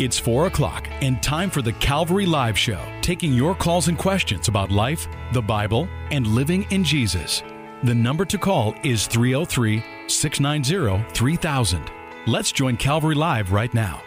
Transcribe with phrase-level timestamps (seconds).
[0.00, 4.48] It's 4 o'clock and time for the Calvary Live Show, taking your calls and questions
[4.48, 7.42] about life, the Bible, and living in Jesus.
[7.82, 11.90] The number to call is 303 690 3000.
[12.26, 14.00] Let's join Calvary Live right now.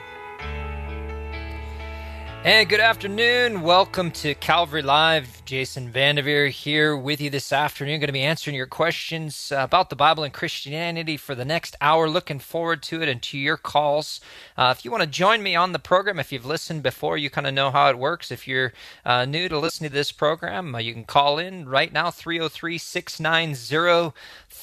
[2.45, 3.61] And good afternoon.
[3.61, 5.45] Welcome to Calvary Live.
[5.45, 8.01] Jason Vandeveer here with you this afternoon.
[8.01, 12.09] Going to be answering your questions about the Bible and Christianity for the next hour.
[12.09, 14.19] Looking forward to it and to your calls.
[14.57, 17.29] Uh, if you want to join me on the program, if you've listened before, you
[17.29, 18.29] kind of know how it works.
[18.29, 18.73] If you're
[19.05, 22.77] uh, new to listening to this program, uh, you can call in right now 303
[22.77, 24.13] 690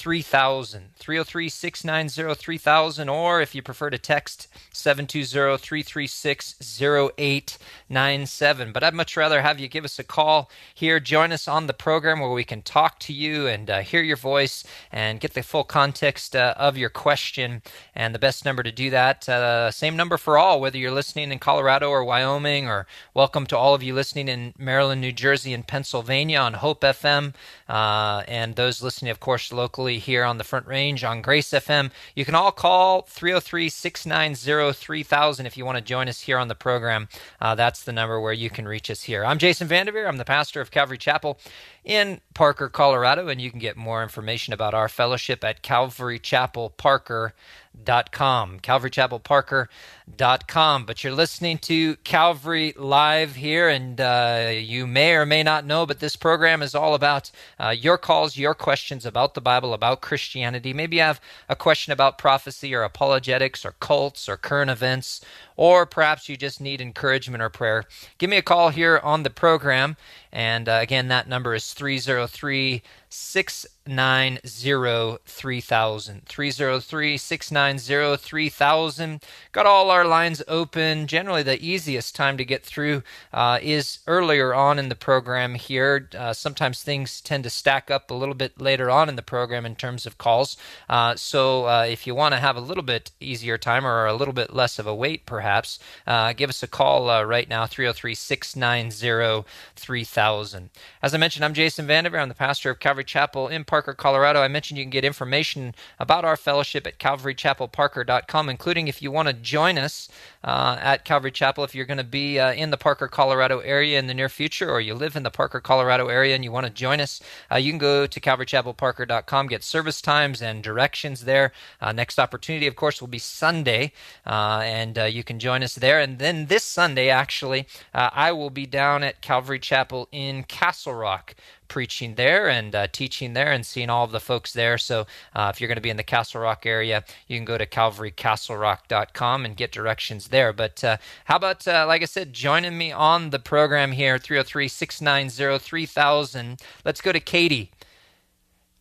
[0.00, 0.94] 3000.
[0.96, 3.08] 303 690 3000.
[3.10, 8.72] Or if you prefer to text 720 336 0897.
[8.72, 11.00] But I'd much rather have you give us a call here.
[11.00, 14.16] Join us on the program where we can talk to you and uh, hear your
[14.16, 17.60] voice and get the full context uh, of your question.
[17.94, 21.30] And the best number to do that, uh, same number for all, whether you're listening
[21.30, 25.52] in Colorado or Wyoming, or welcome to all of you listening in Maryland, New Jersey,
[25.52, 27.34] and Pennsylvania on Hope FM.
[27.68, 31.90] Uh, and those listening, of course, locally here on the Front Range on Grace FM.
[32.14, 36.48] You can all call 303 690 3000 if you want to join us here on
[36.48, 37.08] the program.
[37.40, 39.24] Uh, that's the number where you can reach us here.
[39.24, 40.06] I'm Jason Vanderveer.
[40.06, 41.38] I'm the pastor of Calvary Chapel
[41.84, 48.60] in Parker, Colorado, and you can get more information about our fellowship at calvarychapelparker.com.
[48.60, 50.84] calvarychapelparker.com.
[50.84, 55.86] But you're listening to Calvary Live here, and uh, you may or may not know,
[55.86, 60.02] but this program is all about uh, your calls, your questions about the Bible, about
[60.02, 60.74] Christianity.
[60.74, 65.24] Maybe you have a question about prophecy or apologetics or cults or current events,
[65.60, 67.84] or perhaps you just need encouragement or prayer.
[68.16, 69.98] Give me a call here on the program.
[70.32, 76.22] And uh, again, that number is 303 690 3000.
[76.26, 79.20] 303 690 3000.
[79.50, 81.08] Got all our lines open.
[81.08, 86.08] Generally, the easiest time to get through uh, is earlier on in the program here.
[86.16, 89.66] Uh, sometimes things tend to stack up a little bit later on in the program
[89.66, 90.56] in terms of calls.
[90.88, 94.14] Uh, so uh, if you want to have a little bit easier time or a
[94.14, 97.66] little bit less of a wait, perhaps, uh, give us a call uh, right now
[97.66, 99.44] 303 690
[99.74, 100.70] 3000.
[101.02, 102.20] As I mentioned, I'm Jason Vandeveer.
[102.20, 104.40] I'm the pastor of Calvary Chapel in Parker, Colorado.
[104.40, 109.28] I mentioned you can get information about our fellowship at calvarychapelparker.com, including if you want
[109.28, 110.08] to join us
[110.42, 113.98] uh, at Calvary Chapel, if you're going to be uh, in the Parker, Colorado area
[113.98, 116.66] in the near future, or you live in the Parker, Colorado area and you want
[116.66, 117.20] to join us,
[117.52, 121.52] uh, you can go to calvarychapelparker.com, get service times and directions there.
[121.80, 123.92] Uh, next opportunity, of course, will be Sunday,
[124.26, 126.00] uh, and uh, you can join us there.
[126.00, 131.34] And then this Sunday, actually, I will be down at Calvary Chapel in Castle Rock
[131.70, 134.76] preaching there and uh, teaching there and seeing all of the folks there.
[134.76, 137.56] So uh, if you're going to be in the Castle Rock area, you can go
[137.56, 140.52] to calvarycastlerock.com and get directions there.
[140.52, 144.68] But uh, how about, uh, like I said, joining me on the program here, 303
[144.68, 146.60] 690 3000.
[146.84, 147.70] Let's go to Katie.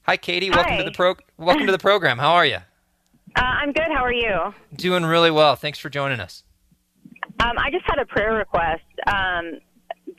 [0.04, 0.50] Hi, Katie.
[0.50, 0.78] Welcome Hi.
[0.80, 1.16] to the pro.
[1.38, 2.18] Welcome to the program.
[2.18, 2.58] How are you?
[3.36, 3.88] Uh, I'm good.
[3.94, 4.54] How are you?
[4.76, 5.56] Doing really well.
[5.56, 6.44] Thanks for joining us.
[7.40, 8.84] Um, I just had a prayer request.
[9.08, 9.60] Um,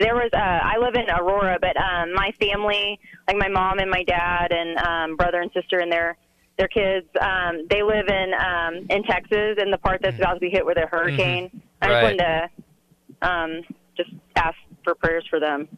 [0.01, 3.91] there was uh, I live in Aurora, but um, my family, like my mom and
[3.91, 6.17] my dad and um, brother and sister and their
[6.59, 10.41] their kids, um, they live in um, in Texas in the part that's about to
[10.41, 11.51] be hit with a hurricane.
[11.81, 12.03] I just Right.
[12.03, 13.61] wanted to um,
[13.97, 15.69] just ask for prayers for them.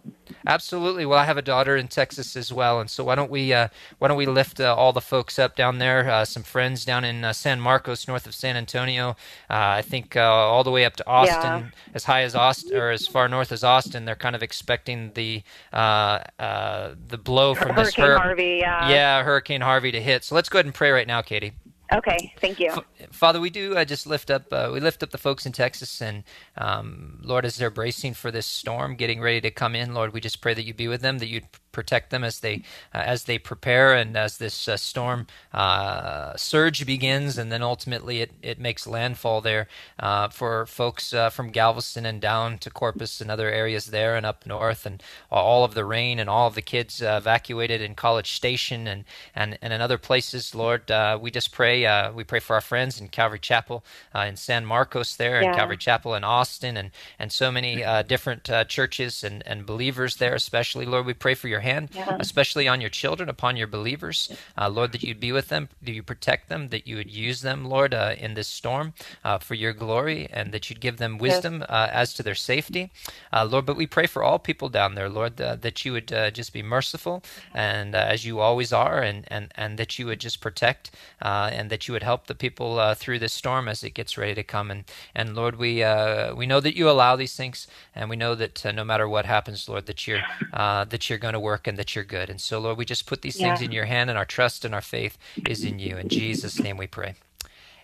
[0.47, 1.07] Absolutely.
[1.07, 3.69] Well, I have a daughter in Texas as well, and so why don't we uh,
[3.99, 6.11] why don't we lift uh, all the folks up down there?
[6.11, 9.11] Uh, some friends down in uh, San Marcos, north of San Antonio.
[9.51, 12.91] Uh, I think uh, all the way up to Austin, as high as Austin, or
[12.91, 14.05] as far north as Austin.
[14.05, 15.43] They're kind of expecting the
[15.73, 18.59] uh, uh, the blow from this Hurricane hur- Harvey.
[18.61, 18.89] Yeah.
[18.89, 20.25] yeah, Hurricane Harvey to hit.
[20.25, 21.53] So let's go ahead and pray right now, Katie.
[21.93, 22.33] Okay.
[22.41, 22.73] Thank you.
[23.11, 26.01] Father, we do uh, just lift up uh, we lift up the folks in Texas,
[26.01, 26.25] and
[26.57, 30.21] um, Lord, as they're bracing for this storm, getting ready to come in, Lord, we
[30.21, 32.63] just pray that you be with them, that you'd protect them as they
[32.95, 38.21] uh, as they prepare, and as this uh, storm uh, surge begins, and then ultimately
[38.21, 39.69] it, it makes landfall there
[39.99, 44.27] uh, for folks uh, from Galveston and down to Corpus and other areas there, and
[44.27, 47.95] up north, and all of the rain and all of the kids uh, evacuated in
[47.95, 49.05] College Station and
[49.35, 51.87] and and in other places, Lord, uh, we just pray.
[51.87, 55.51] Uh, we pray for our friends in Calvary Chapel uh, in San Marcos there, and
[55.51, 60.17] Calvary Chapel in Austin, and and so many uh, different uh, churches and and believers
[60.17, 61.07] there, especially Lord.
[61.07, 62.17] We pray for your hand, Yeah.
[62.21, 64.31] especially on your children, upon your believers.
[64.59, 67.41] Uh, Lord, that you'd be with them, that you protect them, that you would use
[67.41, 68.93] them, Lord, uh, in this storm
[69.25, 72.91] uh, for your glory, and that you'd give them wisdom uh, as to their safety.
[73.33, 76.13] Uh, Lord, but we pray for all people down there, Lord, uh, that you would
[76.13, 77.23] uh, just be merciful,
[77.55, 80.91] and uh, as you always are, and, and, and that you would just protect,
[81.23, 84.19] uh, and that you would help the people uh, through this storm as it gets
[84.19, 84.71] ready to come.
[84.71, 84.85] And,
[85.15, 88.65] and Lord, we, uh, we know that you allow these things, and we know that
[88.67, 90.23] uh, no matter what happens, Lord, that you're,
[90.53, 92.31] uh, that you're going to work and that you're good.
[92.31, 94.75] And so, Lord, we just put these things in your hand, and our trust and
[94.75, 95.19] our faith
[95.49, 95.97] is in you.
[95.97, 97.15] In Jesus' name we pray.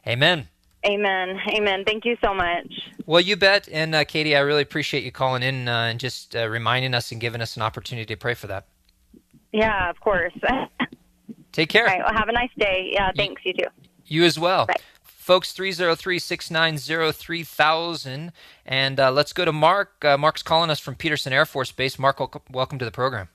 [0.06, 0.48] Amen.
[0.86, 1.40] Amen.
[1.48, 1.84] Amen.
[1.84, 2.72] Thank you so much.
[3.04, 3.68] Well, you bet.
[3.70, 7.10] And uh, Katie, I really appreciate you calling in uh, and just uh, reminding us
[7.10, 8.66] and giving us an opportunity to pray for that.
[9.52, 10.34] Yeah, of course.
[11.52, 11.84] Take care.
[11.84, 11.98] right.
[12.04, 12.90] Well, have a nice day.
[12.92, 13.10] Yeah.
[13.16, 13.42] Thanks.
[13.44, 13.68] You too.
[14.06, 14.66] You as well.
[14.66, 14.76] Bye.
[15.02, 18.32] Folks, 303 690 3000.
[18.64, 20.04] And uh, let's go to Mark.
[20.04, 21.98] Uh, Mark's calling us from Peterson Air Force Base.
[21.98, 22.18] Mark,
[22.50, 23.28] welcome to the program.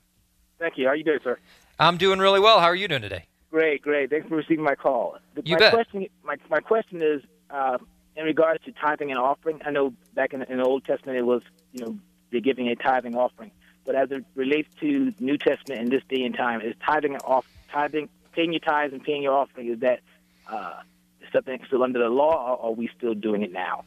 [0.64, 0.86] Thank you.
[0.86, 1.38] How are you doing, sir?
[1.78, 2.62] I'm doing really well.
[2.62, 3.26] How are you doing today?
[3.52, 4.10] Great, great.
[4.10, 5.18] Thanks for receiving my call.
[5.44, 5.74] You my bet.
[5.74, 7.80] question, my my question is uh,
[8.16, 9.60] in regards to tithing and offering.
[9.66, 11.42] I know back in, in the Old Testament it was
[11.74, 12.00] you know
[12.32, 13.52] they're giving a tithing offering,
[13.84, 17.24] but as it relates to New Testament in this day and time, is tithing and
[17.24, 20.00] off tithing, paying your tithes and paying your offering, is that
[20.48, 20.80] uh,
[21.34, 23.84] something still under the law, or are we still doing it now?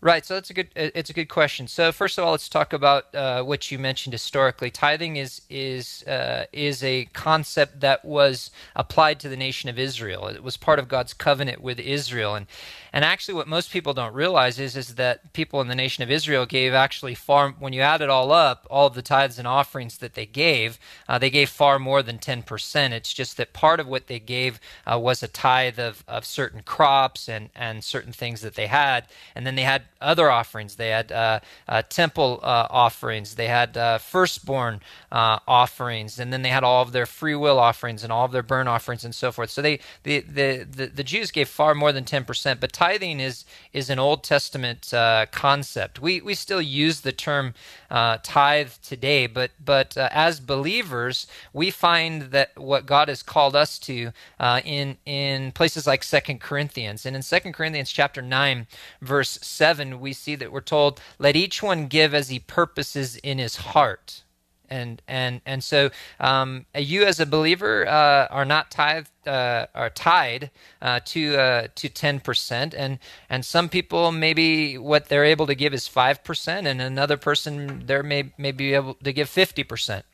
[0.00, 0.24] Right.
[0.24, 0.68] So that's a good.
[0.74, 1.66] It's a good question.
[1.68, 4.70] So first of all, let's talk about uh, what you mentioned historically.
[4.70, 10.26] Tithing is is uh, is a concept that was applied to the nation of Israel.
[10.28, 12.46] It was part of God's covenant with Israel, and
[12.92, 16.10] and actually, what most people don't realize is is that people in the nation of
[16.10, 17.50] Israel gave actually far.
[17.50, 20.78] When you add it all up, all of the tithes and offerings that they gave,
[21.08, 22.94] uh, they gave far more than ten percent.
[22.94, 24.58] It's just that part of what they gave
[24.90, 29.06] uh, was a tithe of, of certain crops and and certain things that they had,
[29.34, 30.76] and then they had other offerings.
[30.76, 33.34] They had uh, uh, temple uh, offerings.
[33.34, 34.80] They had uh, firstborn
[35.12, 38.32] uh, offerings, and then they had all of their free will offerings and all of
[38.32, 39.50] their burnt offerings and so forth.
[39.50, 42.58] So they the the the, the Jews gave far more than ten percent.
[42.58, 46.00] But tithing is is an Old Testament uh, concept.
[46.00, 47.52] We we still use the term
[47.90, 53.56] uh, tithe today, but but uh, as believers, we find that what God has called
[53.56, 58.66] us to uh, in in places like Second Corinthians, and in Second Corinthians chapter nine,
[59.00, 63.38] verse seven, we see that we're told, "Let each one give as he purposes in
[63.38, 64.22] his heart."
[64.70, 65.90] And and and so
[66.20, 70.50] um, you as a believer uh, are not tithe uh, are tied
[70.80, 75.54] uh, to uh, to ten percent, and and some people maybe what they're able to
[75.54, 79.64] give is five percent, and another person there may may be able to give fifty
[79.64, 80.04] percent.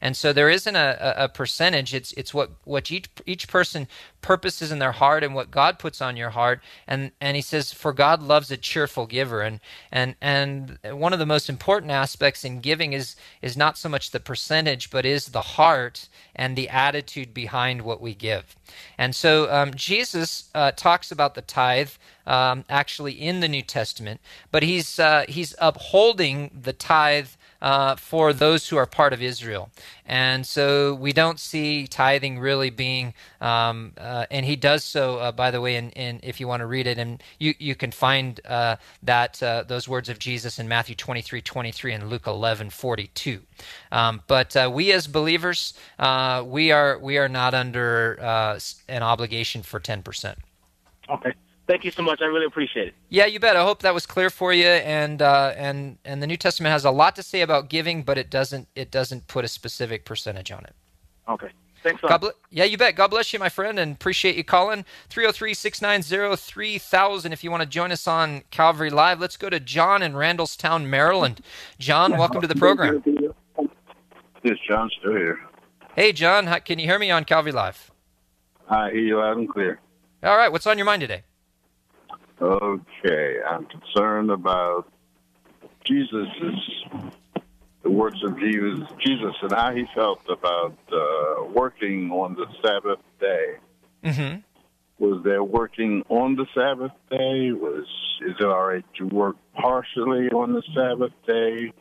[0.00, 1.94] And so there isn't a, a, percentage.
[1.94, 3.88] It's it's what, what each each person
[4.20, 6.60] purposes in their heart and what God puts on your heart.
[6.86, 9.42] And and he says, for God loves a cheerful giver.
[9.42, 9.60] And
[9.90, 14.10] and and one of the most important aspects in giving is is not so much
[14.10, 18.56] the percentage, but is the heart and the attitude behind what we give.
[18.98, 21.90] And so um, Jesus uh, talks about the tithe
[22.26, 24.20] um, actually in the New Testament,
[24.50, 27.28] but he's uh, he's upholding the tithe
[27.60, 29.70] uh, for those who are part of Israel.
[30.04, 35.32] And so we don't see tithing really being, um, uh, and he does so, uh,
[35.32, 37.90] by the way, in, in if you want to read it, and you, you can
[37.90, 42.70] find uh, that uh, those words of Jesus in Matthew 23, 23 and Luke 11,
[42.70, 43.40] 42.
[43.90, 45.74] Um, but we as believers,
[46.44, 48.14] we are we are not under
[48.88, 50.36] an obligation for 10%.
[51.08, 51.32] Okay.
[51.66, 52.20] Thank you so much.
[52.22, 52.94] I really appreciate it.
[53.08, 53.56] Yeah, you bet.
[53.56, 54.66] I hope that was clear for you.
[54.66, 58.18] And uh, and and the New Testament has a lot to say about giving, but
[58.18, 60.74] it doesn't it doesn't put a specific percentage on it.
[61.28, 61.48] Okay.
[61.82, 62.20] Thanks a God lot.
[62.20, 62.94] bl- yeah, you bet.
[62.96, 64.84] God bless you, my friend, and appreciate you calling.
[65.10, 69.20] 303-690-3000 if you want to join us on Calvary Live.
[69.20, 71.42] Let's go to John in Randallstown, Maryland.
[71.78, 73.04] John, welcome to the program.
[74.42, 75.38] Is John still here?
[75.94, 77.90] Hey, John, can you hear me on Calvary Live?
[78.68, 79.78] I hear you loud and clear.
[80.24, 81.22] All right, what's on your mind today?
[82.40, 84.86] Okay, I'm concerned about
[85.84, 86.28] Jesus'
[87.86, 92.98] the works of Jesus, Jesus and how he felt about uh, working on the Sabbath
[93.20, 93.54] day.
[94.04, 94.38] Mm-hmm.
[94.98, 97.52] Was there working on the Sabbath day?
[97.52, 97.86] Was
[98.22, 101.72] is it all right to work partially on the Sabbath day?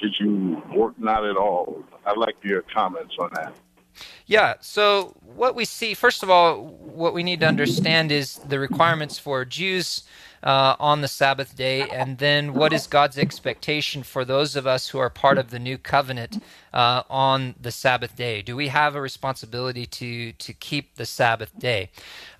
[0.00, 1.84] Should you work not at all?
[2.06, 3.54] I'd like your comments on that.
[4.26, 4.54] Yeah.
[4.60, 9.18] So what we see, first of all, what we need to understand is the requirements
[9.18, 10.04] for Jews
[10.44, 14.88] uh, on the Sabbath day, and then what is God's expectation for those of us
[14.88, 18.42] who are part of the new covenant uh, on the Sabbath day?
[18.42, 21.90] Do we have a responsibility to to keep the Sabbath day?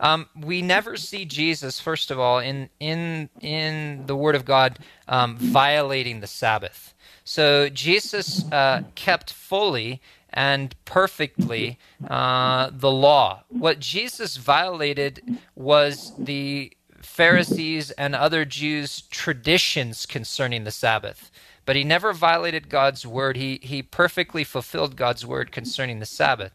[0.00, 4.78] Um, we never see Jesus, first of all, in in in the Word of God
[5.08, 6.92] um, violating the Sabbath.
[7.24, 10.02] So Jesus uh, kept fully
[10.34, 13.44] and perfectly uh, the law.
[13.48, 15.22] What Jesus violated
[15.54, 21.30] was the Pharisees and other Jews' traditions concerning the Sabbath.
[21.66, 23.36] But he never violated God's word.
[23.36, 26.52] He, he perfectly fulfilled God's word concerning the Sabbath.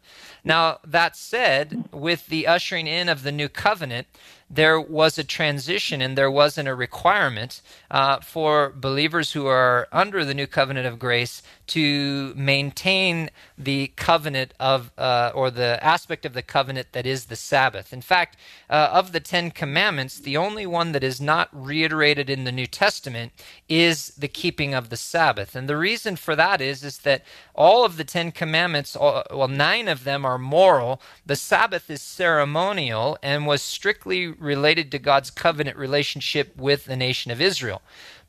[0.49, 4.07] Now, that said, with the ushering in of the new covenant,
[4.49, 10.25] there was a transition and there wasn't a requirement uh, for believers who are under
[10.25, 13.29] the new covenant of grace to maintain
[13.59, 17.93] the covenant of, uh, or the aspect of the covenant that is the Sabbath.
[17.93, 18.37] In fact,
[18.71, 22.65] uh, of the Ten Commandments, the only one that is not reiterated in the New
[22.65, 23.31] Testament
[23.67, 25.55] is the keeping of the Sabbath.
[25.55, 29.87] And the reason for that is, is that all of the Ten Commandments, well, nine
[29.87, 31.01] of them are moral.
[31.25, 37.31] The Sabbath is ceremonial and was strictly related to God's covenant relationship with the nation
[37.31, 37.81] of Israel.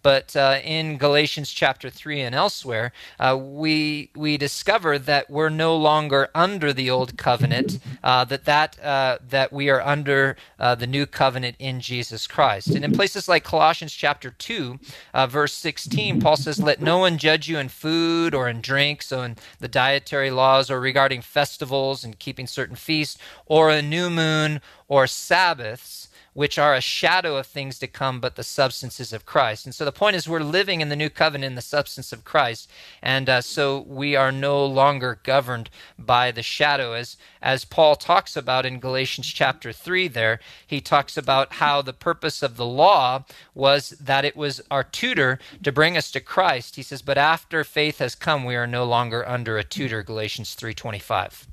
[0.03, 5.77] But uh, in Galatians chapter 3 and elsewhere, uh, we, we discover that we're no
[5.77, 10.87] longer under the old covenant, uh, that, that, uh, that we are under uh, the
[10.87, 12.69] new covenant in Jesus Christ.
[12.69, 14.79] And in places like Colossians chapter 2,
[15.13, 19.03] uh, verse 16, Paul says, Let no one judge you in food or in drink,
[19.03, 24.11] so in the dietary laws or regarding festivals and keeping certain feasts, or a new
[24.11, 29.27] moon or Sabbaths which are a shadow of things to come, but the substances of
[29.27, 29.67] Christ.
[29.67, 32.25] And so the point is, we're living in the new covenant in the substance of
[32.25, 32.71] Christ,
[33.03, 38.37] and uh, so we are no longer governed by the shadow, as as Paul talks
[38.37, 40.09] about in Galatians chapter three.
[40.09, 44.85] There, he talks about how the purpose of the law was that it was our
[44.85, 46.77] tutor to bring us to Christ.
[46.77, 50.03] He says, but after faith has come, we are no longer under a tutor.
[50.03, 51.47] Galatians three twenty five.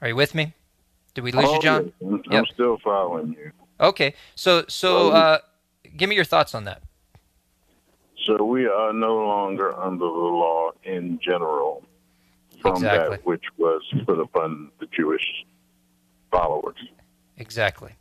[0.00, 0.52] Are you with me?
[1.14, 1.92] Did we lose oh, you, John?
[2.02, 2.44] I'm yep.
[2.52, 3.50] still following you.
[3.80, 5.38] Okay, so so uh,
[5.96, 6.82] give me your thoughts on that.
[8.24, 11.82] So we are no longer under the law in general
[12.60, 13.16] from exactly.
[13.16, 15.24] that which was put upon the Jewish
[16.30, 16.76] followers.
[17.36, 17.92] Exactly.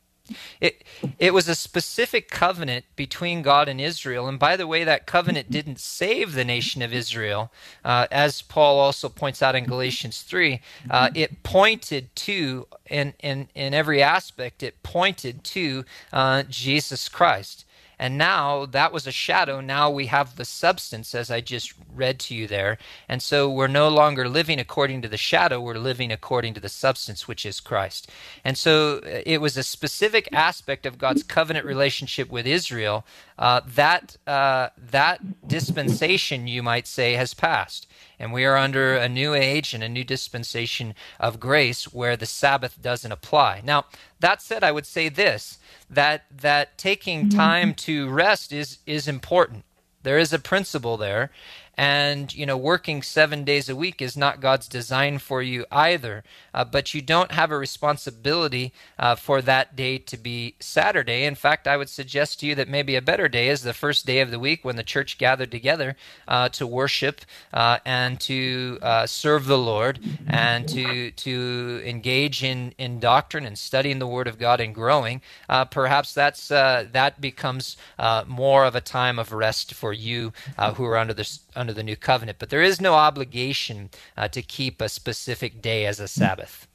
[0.62, 0.84] It
[1.20, 5.52] it was a specific covenant between God and Israel, and by the way, that covenant
[5.52, 7.52] didn't save the nation of Israel,
[7.86, 10.62] uh, as Paul also points out in Galatians three.
[10.90, 17.66] Uh, it pointed to, in in in every aspect, it pointed to uh, Jesus Christ.
[18.00, 19.60] And now that was a shadow.
[19.60, 22.78] Now we have the substance, as I just read to you there.
[23.10, 26.70] And so we're no longer living according to the shadow, we're living according to the
[26.70, 28.12] substance, which is Christ.
[28.44, 33.06] And so uh, it was a specific aspect of God's covenant relationship with Israel.
[33.40, 37.88] Uh, that, uh, that dispensation, you might say, has passed.
[38.20, 42.26] And we are under a new age and a new dispensation of grace where the
[42.26, 43.62] Sabbath doesn't apply.
[43.64, 43.86] Now,
[44.20, 45.60] that said, I would say this
[45.90, 47.38] that that taking mm-hmm.
[47.38, 49.66] time to rest is is important.
[50.04, 51.32] There is a principle there,
[51.78, 56.24] and you know working seven days a week is not god's design for you either.
[56.54, 61.24] Uh, but you don't have a responsibility uh, for that day to be saturday.
[61.24, 64.06] In fact i would suggest to you that maybe a better day is the first
[64.06, 65.96] day of the week when the church gathered together
[66.28, 67.22] uh, to worship
[67.54, 73.58] uh, and to uh, serve the lord and to to engage in in doctrine and
[73.58, 75.22] studying the word of god and growing.
[75.48, 77.78] Uh, perhaps that's that becomes
[78.26, 80.34] more of a time of rest for you
[80.76, 84.42] who are under this under the new covenant, but there is no obligation uh, to
[84.42, 86.68] keep a specific day as a Sabbath.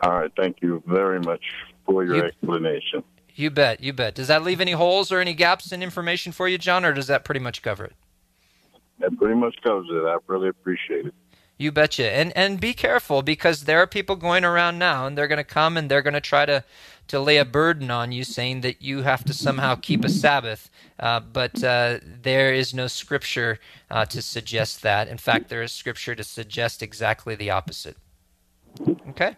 [0.00, 1.42] All right, thank you very much
[1.86, 3.02] for your you, explanation.
[3.34, 4.14] You bet, you bet.
[4.14, 7.06] Does that leave any holes or any gaps in information for you, John, or does
[7.06, 7.94] that pretty much cover it?
[8.98, 10.04] That pretty much covers it.
[10.04, 11.14] I really appreciate it.
[11.56, 12.10] You betcha.
[12.10, 15.44] And and be careful because there are people going around now and they're going to
[15.44, 16.64] come and they're going to try to
[17.08, 20.70] to lay a burden on you saying that you have to somehow keep a Sabbath.
[20.98, 23.58] Uh, but uh, there is no scripture
[23.90, 25.08] uh, to suggest that.
[25.08, 27.96] In fact, there is scripture to suggest exactly the opposite.
[29.08, 29.36] Okay?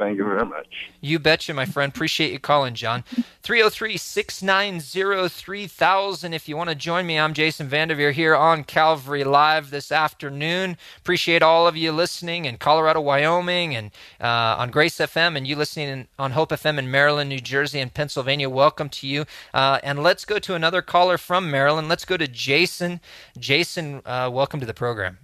[0.00, 0.66] Thank you very much.
[1.02, 1.92] You betcha, my friend.
[1.92, 3.04] Appreciate you calling, John.
[3.42, 6.32] 303 690 3000.
[6.32, 10.78] If you want to join me, I'm Jason Vandeveer here on Calvary Live this afternoon.
[10.96, 13.90] Appreciate all of you listening in Colorado, Wyoming, and
[14.22, 17.78] uh, on Grace FM, and you listening in, on Hope FM in Maryland, New Jersey,
[17.78, 18.48] and Pennsylvania.
[18.48, 19.26] Welcome to you.
[19.52, 21.90] Uh, and let's go to another caller from Maryland.
[21.90, 23.00] Let's go to Jason.
[23.38, 25.18] Jason, uh, welcome to the program.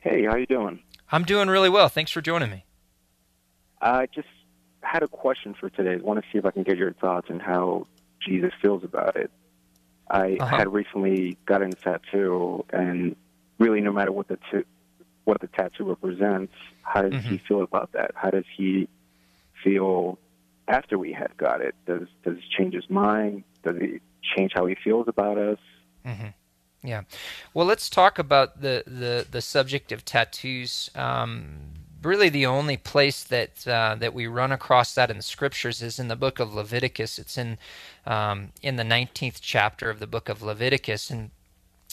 [0.00, 0.80] Hey, how you doing?
[1.10, 1.88] I'm doing really well.
[1.88, 2.66] Thanks for joining me.
[3.82, 4.28] I just
[4.82, 5.94] had a question for today.
[5.94, 7.86] I want to see if I can get your thoughts on how
[8.26, 9.30] Jesus feels about it.
[10.08, 10.56] I uh-huh.
[10.56, 13.16] had recently gotten a tattoo, and
[13.58, 14.64] really, no matter what the t-
[15.24, 17.28] what the tattoo represents, how does mm-hmm.
[17.28, 18.12] he feel about that?
[18.14, 18.88] How does he
[19.64, 20.18] feel
[20.68, 21.74] after we had got it?
[21.86, 23.44] Does does it change his mind?
[23.62, 24.02] Does it
[24.36, 25.58] change how he feels about us?
[26.04, 26.28] Mm-hmm.
[26.84, 27.02] Yeah.
[27.54, 30.90] Well, let's talk about the the the subject of tattoos.
[30.94, 35.82] Um, really, the only place that uh, that we run across that in the scriptures
[35.82, 37.18] is in the book of Leviticus.
[37.18, 37.58] It's in
[38.06, 41.30] um, in the nineteenth chapter of the book of Leviticus, and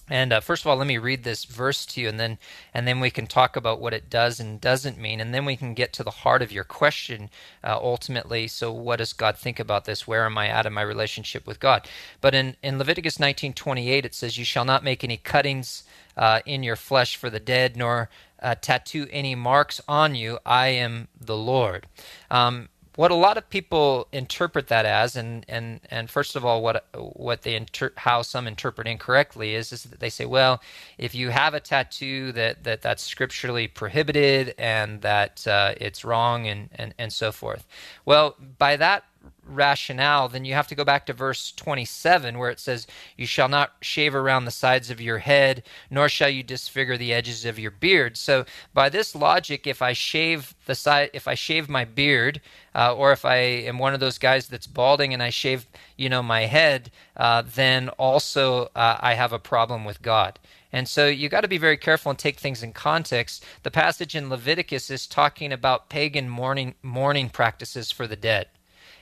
[0.10, 2.40] and uh, first of all, let me read this verse to you, and then
[2.74, 5.56] and then we can talk about what it does and doesn't mean, and then we
[5.56, 7.30] can get to the heart of your question
[7.64, 8.48] uh, ultimately.
[8.48, 10.08] So, what does God think about this?
[10.08, 11.88] Where am I at in my relationship with God?
[12.22, 15.84] But in in Leviticus 19:28, it says, "You shall not make any cuttings
[16.18, 18.10] uh, in your flesh for the dead, nor
[18.42, 20.40] uh, tattoo any marks on you.
[20.46, 21.88] I am the Lord."
[22.32, 22.70] Um,
[23.00, 26.86] what a lot of people interpret that as, and and and first of all, what
[26.96, 30.62] what they inter- how some interpret incorrectly is is that they say, well,
[30.98, 36.46] if you have a tattoo that that that's scripturally prohibited and that uh, it's wrong
[36.48, 37.66] and and and so forth.
[38.04, 39.06] Well, by that
[39.50, 42.88] rationale, then you have to go back to verse 27 where it says,
[43.18, 47.14] You shall not shave around the sides of your head, nor shall you disfigure the
[47.14, 48.18] edges of your beard.
[48.18, 52.42] So, by this logic, if I shave the side, if I shave my beard,
[52.76, 56.10] uh, or if I am one of those guys that's balding and I shave, you
[56.10, 60.40] know, my head, uh, then also uh, I have a problem with God.
[60.72, 63.44] And so you got to be very careful and take things in context.
[63.64, 68.48] The passage in Leviticus is talking about pagan mourning mourning practices for the dead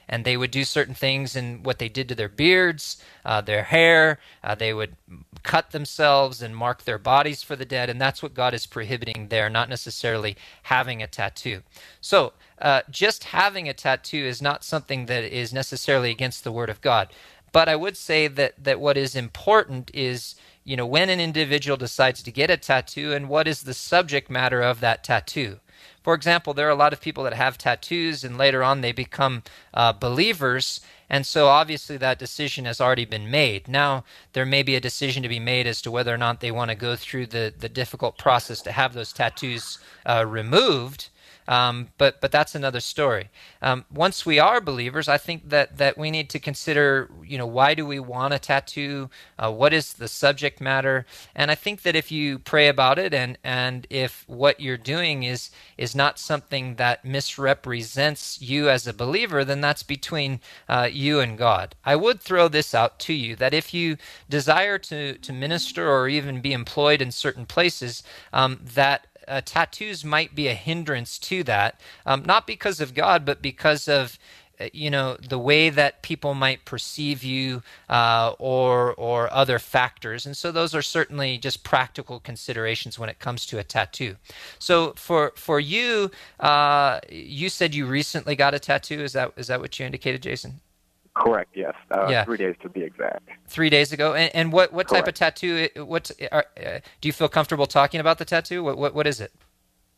[0.09, 3.63] and they would do certain things and what they did to their beards, uh, their
[3.63, 4.19] hair.
[4.43, 4.95] Uh, they would
[5.43, 9.27] cut themselves and mark their bodies for the dead, and that's what God is prohibiting
[9.29, 11.63] there, not necessarily having a tattoo.
[12.01, 16.69] So, uh, just having a tattoo is not something that is necessarily against the Word
[16.69, 17.09] of God.
[17.51, 21.77] But I would say that, that what is important is you know when an individual
[21.77, 25.59] decides to get a tattoo and what is the subject matter of that tattoo
[26.03, 28.91] for example, there are a lot of people that have tattoos and later on they
[28.91, 30.81] become uh, believers.
[31.09, 33.67] And so obviously that decision has already been made.
[33.67, 34.03] Now
[34.33, 36.69] there may be a decision to be made as to whether or not they want
[36.69, 41.09] to go through the, the difficult process to have those tattoos uh, removed.
[41.47, 43.29] Um, but but that's another story.
[43.61, 47.47] Um, once we are believers, I think that that we need to consider, you know,
[47.47, 49.09] why do we want a tattoo?
[49.39, 51.05] Uh, what is the subject matter?
[51.35, 55.23] And I think that if you pray about it, and and if what you're doing
[55.23, 60.39] is is not something that misrepresents you as a believer, then that's between
[60.69, 61.75] uh, you and God.
[61.85, 63.97] I would throw this out to you that if you
[64.29, 70.03] desire to to minister or even be employed in certain places, um, that uh, tattoos
[70.05, 74.17] might be a hindrance to that, um, not because of God, but because of
[74.59, 80.25] uh, you know the way that people might perceive you uh, or or other factors.
[80.25, 84.15] And so those are certainly just practical considerations when it comes to a tattoo.
[84.59, 89.01] So for for you uh, you said you recently got a tattoo.
[89.01, 90.61] Is that is that what you indicated jason
[91.17, 91.49] Correct.
[91.55, 91.73] Yes.
[91.89, 92.23] Uh, yeah.
[92.25, 93.27] Three days to be exact.
[93.47, 94.13] Three days ago.
[94.13, 95.67] And, and what what type of tattoo?
[95.75, 98.63] What are, uh, do you feel comfortable talking about the tattoo?
[98.63, 99.31] What what, what is it?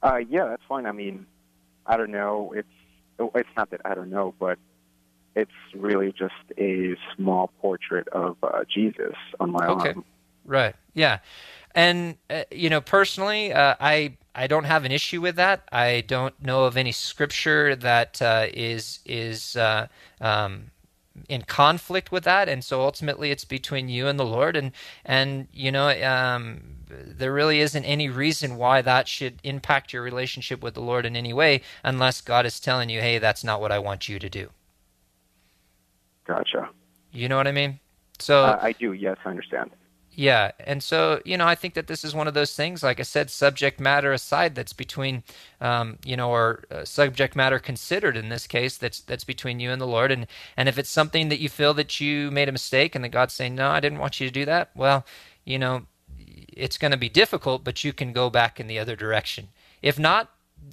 [0.02, 0.86] Uh, yeah, that's fine.
[0.86, 1.26] I mean,
[1.86, 2.54] I don't know.
[2.56, 2.68] It's
[3.36, 4.58] it's not that I don't know, but
[5.36, 9.90] it's really just a small portrait of uh, Jesus on my okay.
[9.90, 10.06] arm.
[10.46, 10.76] Right.
[10.94, 11.20] Yeah.
[11.76, 15.68] And uh, you know, personally, uh, I I don't have an issue with that.
[15.72, 19.88] I don't know of any scripture that uh, is is uh,
[20.22, 20.72] um,
[21.28, 24.72] in conflict with that and so ultimately it's between you and the lord and
[25.06, 30.64] and you know um, there really isn't any reason why that should impact your relationship
[30.64, 33.72] with the lord in any way unless god is telling you hey that's not what
[33.72, 34.50] i want you to do.
[36.26, 36.70] Gotcha.
[37.12, 37.80] You know what i mean?
[38.20, 38.94] So uh, i do.
[38.94, 39.72] Yes i understand
[40.20, 42.84] yeah, and so you know, I think that this is one of those things.
[42.84, 45.24] Like I said, subject matter aside, that's between,
[45.62, 49.72] um, you know, or uh, subject matter considered in this case, that's that's between you
[49.72, 50.12] and the Lord.
[50.12, 50.28] And
[50.58, 53.34] and if it's something that you feel that you made a mistake, and that God's
[53.34, 54.72] saying, no, I didn't want you to do that.
[54.76, 55.06] Well,
[55.46, 55.86] you know,
[56.18, 59.48] it's going to be difficult, but you can go back in the other direction.
[59.82, 60.32] If not,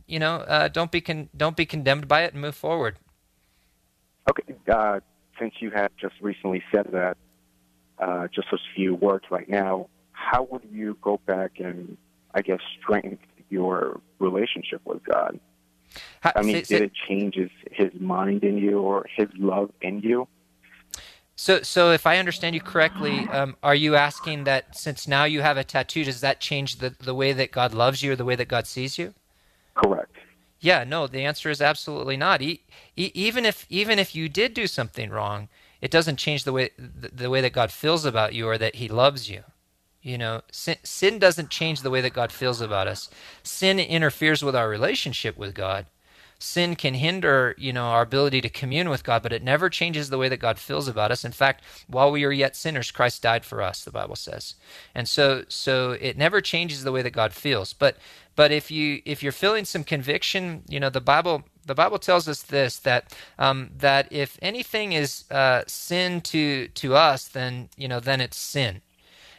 [0.09, 2.97] you know, uh, don't be con- don't be condemned by it and move forward.
[4.29, 4.99] Okay, uh,
[5.39, 7.17] since you had just recently said that,
[7.99, 11.97] uh, just a few words right now, how would you go back and,
[12.35, 13.19] I guess, strengthen
[13.51, 15.39] your relationship with God?
[16.21, 19.71] How, I mean, say, did it change his, his mind in you or his love
[19.81, 20.29] in you?
[21.37, 25.43] So, so if I understand you correctly, um, are you asking that since now you
[25.43, 28.25] have a tattoo, does that change the, the way that God loves you or the
[28.25, 29.13] way that God sees you?
[29.75, 30.17] Correct.
[30.61, 31.07] Yeah, no.
[31.07, 32.41] The answer is absolutely not.
[32.41, 32.63] E-
[32.97, 35.49] e- even if even if you did do something wrong,
[35.81, 38.77] it doesn't change the way the, the way that God feels about you or that
[38.77, 39.43] He loves you.
[40.03, 43.11] You know, sin, sin doesn't change the way that God feels about us.
[43.43, 45.87] Sin interferes with our relationship with God,
[46.38, 50.11] sin can hinder, you know, our ability to commune with God, but it never changes
[50.11, 51.25] the way that God feels about us.
[51.25, 54.55] In fact, while we are yet sinners, Christ died for us, the Bible says.
[54.94, 57.72] And so so it never changes the way that God feels.
[57.72, 57.96] But
[58.35, 62.29] but if you if you're feeling some conviction, you know, the Bible the Bible tells
[62.29, 67.88] us this that um, that if anything is uh, sin to to us, then you
[67.88, 68.83] know then it's sin.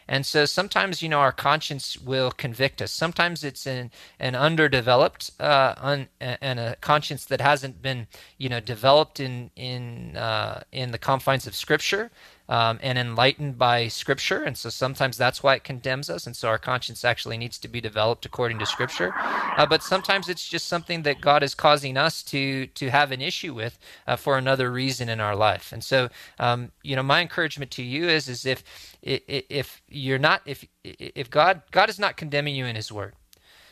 [0.07, 2.91] And so sometimes, you know, our conscience will convict us.
[2.91, 8.59] Sometimes it's an, an underdeveloped uh, un, and a conscience that hasn't been, you know,
[8.59, 12.11] developed in in uh, in the confines of Scripture
[12.49, 14.43] um, and enlightened by Scripture.
[14.43, 16.25] And so sometimes that's why it condemns us.
[16.25, 19.13] And so our conscience actually needs to be developed according to Scripture.
[19.17, 23.21] Uh, but sometimes it's just something that God is causing us to to have an
[23.21, 25.71] issue with uh, for another reason in our life.
[25.71, 28.63] And so, um, you know, my encouragement to you is is if
[29.01, 33.13] if you're not if if God God is not condemning you in His Word.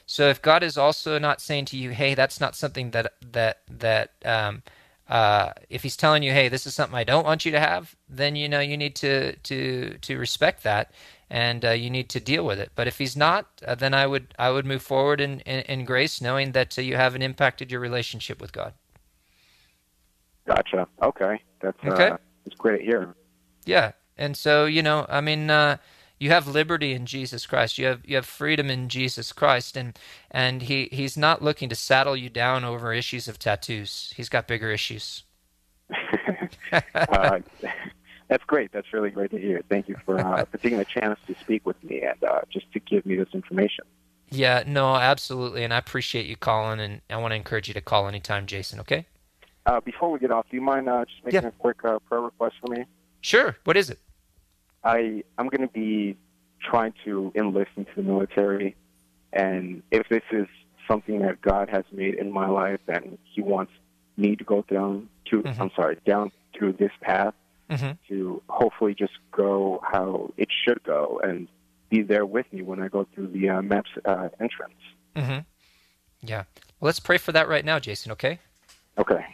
[0.08, 3.62] So if God is also not saying to you, "Hey, that's not something that that
[3.70, 4.62] that um,
[5.08, 7.96] uh, if he's telling you, "Hey, this is something I don't want you to have,"
[8.10, 10.92] then you know you need to to to respect that,
[11.30, 12.72] and uh, you need to deal with it.
[12.76, 15.86] But if he's not, uh, then I would I would move forward in in, in
[15.86, 18.74] grace, knowing that uh, you haven't impacted your relationship with God.
[20.48, 20.88] Gotcha.
[21.02, 22.10] Okay, that's uh, okay.
[22.46, 23.16] That's great here.
[23.66, 25.78] Yeah, and so you know, I mean uh,
[26.20, 27.78] you have liberty in Jesus Christ.
[27.78, 29.98] You have you have freedom in Jesus Christ, and
[30.32, 34.14] and he he's not looking to saddle you down over issues of tattoos.
[34.16, 35.24] He's got bigger issues.
[36.94, 37.40] uh,
[38.28, 38.72] that's great.
[38.72, 39.62] That's really great to hear.
[39.70, 42.72] Thank you for, uh, for taking the chance to speak with me and uh, just
[42.74, 43.86] to give me this information.
[44.32, 47.82] Yeah, no, absolutely, and I appreciate you calling, and I want to encourage you to
[47.82, 48.80] call anytime, Jason.
[48.80, 49.06] Okay.
[49.68, 51.48] Uh, before we get off, do you mind uh, just making yeah.
[51.50, 52.86] a quick uh, prayer request for me?
[53.22, 53.56] Sure.
[53.64, 54.00] What is it?
[54.86, 56.18] I I'm going to be
[56.62, 58.76] trying to enlist into the military,
[59.34, 60.48] and if this is
[60.88, 63.74] something that God has made in my life, and He wants
[64.16, 65.62] me to go down to mm-hmm.
[65.62, 67.34] I'm sorry down to this path
[67.70, 67.92] mm-hmm.
[68.08, 71.48] to hopefully just go how it should go and
[71.90, 74.74] be there with me when I go through the uh, MEPS uh, entrance.
[75.16, 75.40] Mm-hmm.
[76.22, 76.44] Yeah.
[76.80, 78.12] Well, let's pray for that right now, Jason.
[78.14, 78.40] Okay.
[78.98, 79.26] Okay.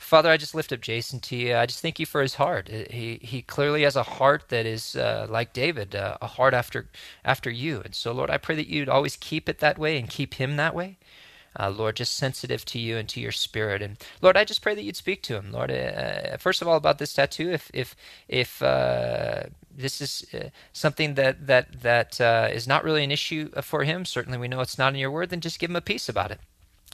[0.00, 1.54] Father, I just lift up Jason to you.
[1.54, 2.70] I just thank you for his heart.
[2.72, 6.54] Uh, he he clearly has a heart that is uh, like David, uh, a heart
[6.54, 6.88] after
[7.22, 7.82] after you.
[7.84, 10.56] And so, Lord, I pray that you'd always keep it that way and keep him
[10.56, 10.96] that way.
[11.58, 13.82] Uh, Lord, just sensitive to you and to your spirit.
[13.82, 15.52] And Lord, I just pray that you'd speak to him.
[15.52, 17.94] Lord, uh, first of all, about this tattoo, if if
[18.26, 20.24] if uh, this is
[20.72, 22.20] something that that that
[22.52, 25.28] is not really an issue for him, certainly we know it's not in your word.
[25.28, 26.40] Then just give him a peace about it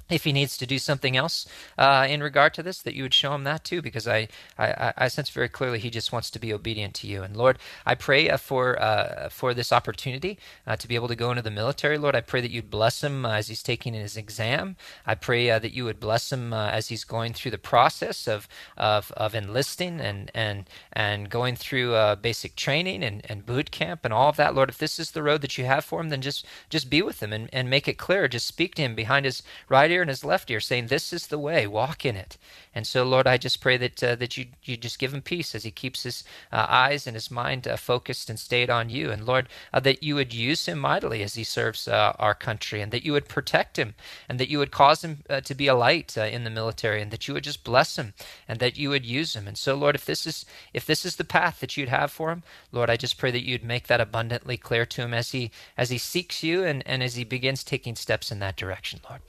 [0.08, 1.46] if he needs to do something else
[1.78, 4.28] uh, in regard to this, that you would show him that too, because I,
[4.58, 7.22] I, I, sense very clearly he just wants to be obedient to you.
[7.22, 11.16] And Lord, I pray uh, for uh, for this opportunity uh, to be able to
[11.16, 11.98] go into the military.
[11.98, 14.76] Lord, I pray that you'd bless him as he's taking his exam.
[15.06, 18.46] I pray uh, that you would bless him as he's going through the process of
[18.76, 24.14] of, of enlisting and and and going through basic training and, and boot camp and
[24.14, 24.54] all of that.
[24.54, 27.02] Lord, if this is the road that you have for him, then just just be
[27.02, 28.28] with him and, and make it clear.
[28.28, 31.26] Just speak to him behind his right ear and his left ear, saying, "This is
[31.26, 31.66] the way.
[31.66, 32.38] Walk in it."
[32.74, 35.54] And so, Lord, I just pray that uh, that you you just give him peace
[35.54, 39.10] as he keeps his uh, eyes and his mind uh, focused and stayed on you.
[39.10, 42.80] And Lord, uh, that you would use him mightily as he serves uh, our country,
[42.80, 43.94] and that you would protect him,
[44.28, 47.10] and that you would cause him uh, to be a light in the military, and
[47.10, 48.14] that you would just bless him,
[48.48, 49.48] and that you would use him.
[49.48, 50.44] And so, Lord, if this is
[50.74, 53.44] if this is the path that you'd have for him, Lord, I just pray that
[53.44, 57.02] you'd make that abundantly clear to him as he as he seeks you and, and
[57.02, 59.22] as he begins taking steps in that direction, Lord.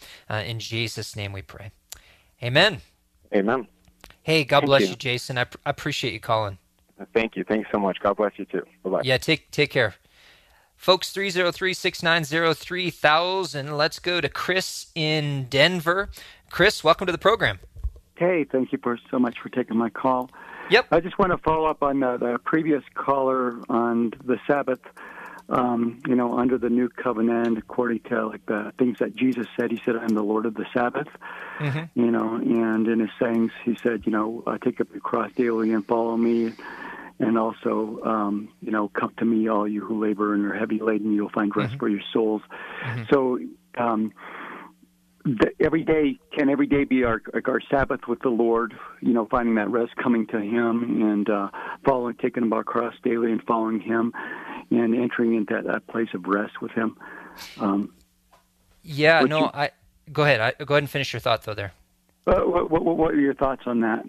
[0.47, 1.71] In Jesus' name we pray.
[2.41, 2.81] Amen.
[3.36, 3.67] Amen.
[4.23, 5.38] Hey, God Thank bless you, you Jason.
[5.38, 6.57] I, pr- I, appreciate you calling.
[7.13, 7.43] Thank you.
[7.43, 7.99] Thanks so much.
[7.99, 8.63] God bless you too.
[8.83, 9.01] Bye bye.
[9.03, 9.95] Yeah, take take care.
[10.75, 13.77] Folks, 303 690 3000.
[13.77, 16.10] Let's go to Chris in Denver.
[16.49, 17.60] Chris, welcome to the program.
[18.15, 20.29] Hey, thank you for so much for taking my call.
[20.69, 20.88] Yep.
[20.91, 24.79] I just want to follow up on the, the previous caller on the Sabbath
[25.49, 29.71] um, you know, under the new covenant, according to like the things that Jesus said.
[29.71, 31.07] He said, "I'm the Lord of the Sabbath."
[31.60, 31.99] Mm-hmm.
[31.99, 35.31] You know, and in his sayings, he said, "You know, uh, take up your cross
[35.36, 36.53] daily and follow me."
[37.19, 40.79] And also, um, you know, come to me, all you who labor and are heavy
[40.79, 41.79] laden, you'll find rest mm-hmm.
[41.79, 42.43] for your souls.
[42.83, 43.03] Mm-hmm.
[43.10, 43.39] So,
[43.75, 44.13] um,
[45.28, 48.74] the, every day can every day be our our Sabbath with the Lord.
[49.02, 51.50] You know, finding that rest, coming to Him, and uh,
[51.86, 54.13] following, taking up our cross daily, and following Him
[54.72, 56.98] and entering into that place of rest with Him.
[57.60, 57.94] Um,
[58.84, 59.72] yeah, no, you, I
[60.12, 60.40] go ahead.
[60.40, 61.54] I, go ahead and finish your thought though.
[61.54, 61.74] There.
[62.26, 64.04] Uh, what, what, what are your thoughts on that?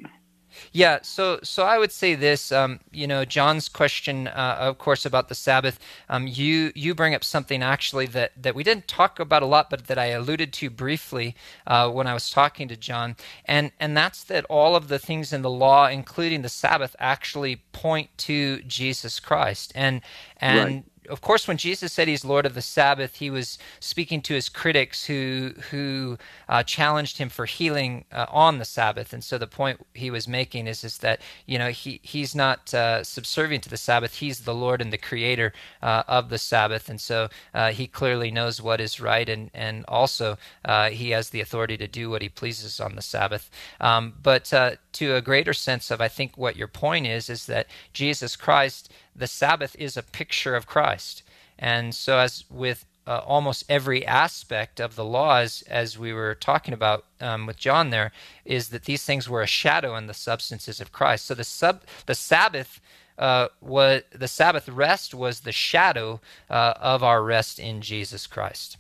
[0.72, 2.52] Yeah, so so I would say this.
[2.52, 5.78] Um, you know, John's question, uh, of course, about the Sabbath.
[6.08, 9.70] Um, you you bring up something actually that that we didn't talk about a lot,
[9.70, 11.34] but that I alluded to briefly
[11.66, 15.32] uh, when I was talking to John, and and that's that all of the things
[15.32, 20.00] in the law, including the Sabbath, actually point to Jesus Christ, and
[20.38, 20.58] and.
[20.58, 24.34] Right of course, when Jesus said he's Lord of the Sabbath, he was speaking to
[24.34, 26.18] his critics who who
[26.48, 29.12] uh, challenged him for healing uh, on the Sabbath.
[29.12, 32.72] And so the point he was making is is that you know he he's not
[32.74, 34.14] uh, subservient to the Sabbath.
[34.16, 38.30] He's the Lord and the Creator uh, of the Sabbath, and so uh, he clearly
[38.30, 42.22] knows what is right, and and also uh, he has the authority to do what
[42.22, 43.50] he pleases on the Sabbath.
[43.80, 44.44] Um, but
[44.92, 48.92] to a greater sense of, I think what your point is, is that Jesus Christ
[49.18, 51.22] the Sabbath is a picture of Christ.
[51.58, 56.74] And so, as with uh, almost every aspect of the laws, as we were talking
[56.74, 58.12] about um, with John, there
[58.44, 61.24] is that these things were a shadow and the substances of Christ.
[61.24, 62.80] So the sub the Sabbath
[63.18, 68.76] uh, was the Sabbath rest was the shadow uh, of our rest in Jesus Christ.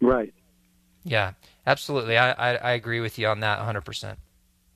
[0.00, 0.34] Right.
[1.04, 1.32] Yeah,
[1.66, 2.18] absolutely.
[2.18, 4.16] I, I, I agree with you on that 100.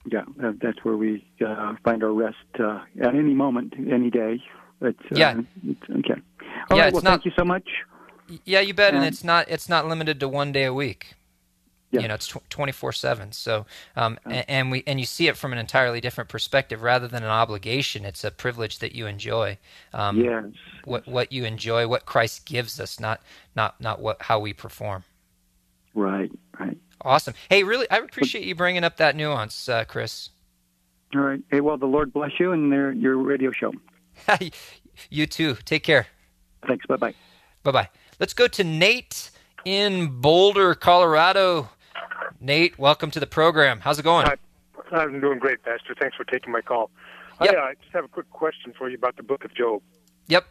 [0.06, 0.24] Yeah,
[0.62, 4.42] that's where we uh, find our rest uh, at any moment, any day.
[4.80, 5.40] It's, uh, yeah.
[5.66, 6.20] It's, okay.
[6.70, 7.68] All yeah, right, well, not, thank you so much.
[8.44, 8.94] Yeah, you bet.
[8.94, 11.14] And, and, it's not it's not limited to one day a week.
[11.90, 12.00] Yeah.
[12.00, 13.32] You know, it's twenty four seven.
[13.32, 17.06] So, um, and, and, we and you see it from an entirely different perspective, rather
[17.06, 18.04] than an obligation.
[18.04, 19.58] It's a privilege that you enjoy.
[19.92, 20.44] Um, yes.
[20.84, 23.22] What what you enjoy, what Christ gives us, not
[23.54, 25.04] not not what how we perform.
[25.94, 26.32] Right.
[26.58, 26.76] Right.
[27.04, 27.34] Awesome.
[27.50, 30.30] Hey, really, I appreciate you bringing up that nuance, uh, Chris.
[31.14, 31.40] All right.
[31.50, 33.72] Hey, well, the Lord bless you and their, your radio show.
[35.10, 35.56] you too.
[35.64, 36.06] Take care.
[36.66, 36.86] Thanks.
[36.86, 37.14] Bye bye.
[37.62, 37.88] Bye bye.
[38.18, 39.30] Let's go to Nate
[39.64, 41.68] in Boulder, Colorado.
[42.40, 43.80] Nate, welcome to the program.
[43.80, 44.26] How's it going?
[44.26, 44.36] Hi.
[44.92, 45.94] I'm doing great, Pastor.
[45.98, 46.90] Thanks for taking my call.
[47.42, 47.54] Yep.
[47.54, 49.82] I, uh, I just have a quick question for you about the book of Job.
[50.28, 50.46] Yep.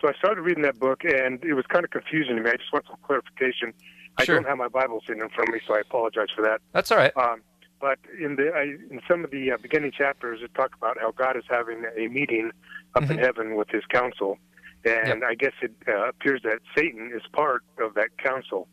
[0.00, 2.50] So I started reading that book, and it was kind of confusing to me.
[2.50, 3.72] I just want some clarification.
[4.18, 6.60] I don't have my Bible sitting in front of me, so I apologize for that.
[6.72, 7.16] That's all right.
[7.16, 7.42] Um,
[7.80, 11.12] but in the I, in some of the uh, beginning chapters, it talks about how
[11.12, 12.50] God is having a meeting
[12.94, 13.12] up mm-hmm.
[13.12, 14.38] in heaven with His council,
[14.84, 15.22] and yep.
[15.26, 18.68] I guess it uh, appears that Satan is part of that council.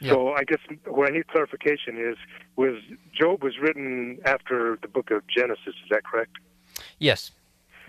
[0.00, 0.12] Yep.
[0.12, 2.16] So I guess what I need clarification is:
[2.54, 2.74] was
[3.12, 5.66] Job was written after the book of Genesis?
[5.66, 6.36] Is that correct?
[6.98, 7.32] Yes.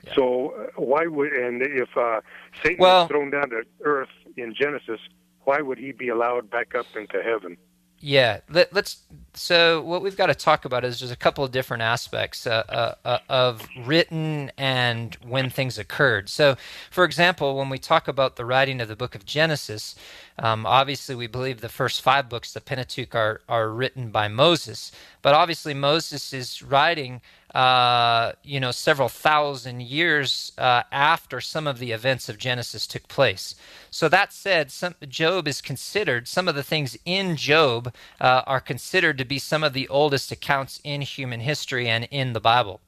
[0.05, 0.15] Yeah.
[0.15, 2.21] So uh, why would and if uh,
[2.63, 4.99] Satan well, was thrown down to earth in Genesis,
[5.47, 7.55] why would he be allowed back up into heaven?
[7.99, 8.97] Yeah, Let, us
[9.33, 12.63] So what we've got to talk about is there's a couple of different aspects uh,
[12.69, 16.29] uh, uh, of written and when things occurred.
[16.29, 16.57] So,
[16.91, 19.95] for example, when we talk about the writing of the book of Genesis,
[20.37, 24.91] um, obviously we believe the first five books, the Pentateuch, are are written by Moses.
[25.27, 27.19] But obviously Moses is writing
[27.53, 33.09] uh, you know, several thousand years uh, after some of the events of Genesis took
[33.09, 33.53] place.
[33.91, 38.61] So that said, some, Job is considered, some of the things in Job uh, are
[38.61, 42.79] considered to be some of the oldest accounts in human history and in the Bible.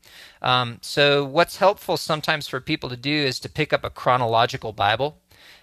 [0.41, 4.71] Um, so what's helpful sometimes for people to do is to pick up a chronological
[4.71, 5.17] Bible.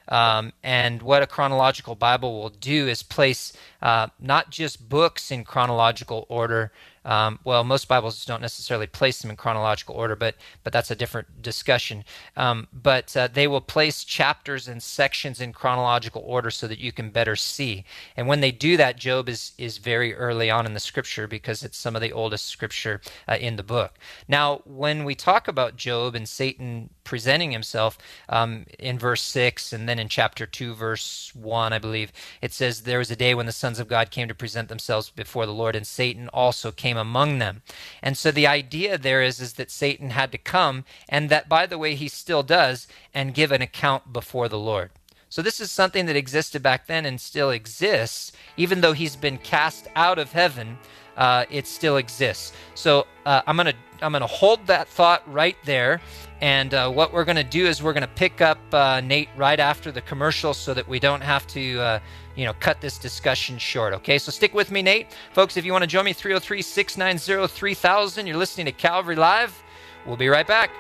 [0.09, 5.45] Um, and what a chronological Bible will do is place uh, not just books in
[5.45, 6.73] chronological order,
[7.07, 10.97] um, well, most Bibles don't necessarily place them in chronological order, but but that's a
[10.97, 12.05] different discussion.
[12.37, 16.91] Um, but uh, they will place chapters and sections in chronological order so that you
[16.91, 17.85] can better see.
[18.17, 21.63] And when they do that, Job is is very early on in the Scripture because
[21.63, 24.01] it's some of the oldest Scripture uh, in the book.
[24.27, 27.97] Now, when we talk about Job and Satan presenting himself
[28.29, 32.11] um, in verse six, and then in chapter two, verse one, I believe
[32.43, 35.11] it says, "There was a day when the sons of God came to present themselves
[35.11, 37.63] before the Lord, and Satan also came." came among them.
[38.03, 41.67] And so the idea there is, is that Satan had to come, and that, by
[41.67, 44.91] the way, he still does, and give an account before the Lord.
[45.29, 49.39] So this is something that existed back then and still exists, even though he's been
[49.39, 50.79] cast out of heaven.
[51.17, 52.53] Uh, it still exists.
[52.75, 56.01] So uh, I'm gonna I'm gonna hold that thought right there,
[56.41, 59.91] and uh, what we're gonna do is we're gonna pick up uh, Nate right after
[59.91, 61.99] the commercial, so that we don't have to uh,
[62.37, 63.95] you know, cut this discussion short.
[63.95, 65.09] Okay, so stick with me, Nate.
[65.33, 68.27] Folks, if you want to join me, 303 690 3000.
[68.27, 69.63] You're listening to Calvary Live.
[70.07, 70.71] We'll be right back.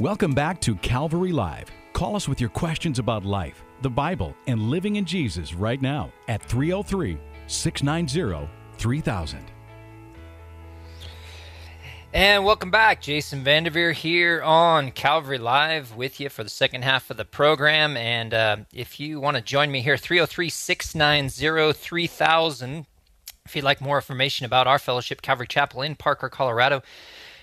[0.00, 1.70] Welcome back to Calvary Live.
[1.94, 6.12] Call us with your questions about life, the Bible, and living in Jesus right now
[6.26, 9.44] at 303 690 3000.
[12.12, 13.00] And welcome back.
[13.00, 17.96] Jason Vanderveer here on Calvary Live with you for the second half of the program.
[17.96, 22.86] And uh, if you want to join me here, 303 690 3000.
[23.46, 26.82] If you'd like more information about our fellowship, Calvary Chapel in Parker, Colorado,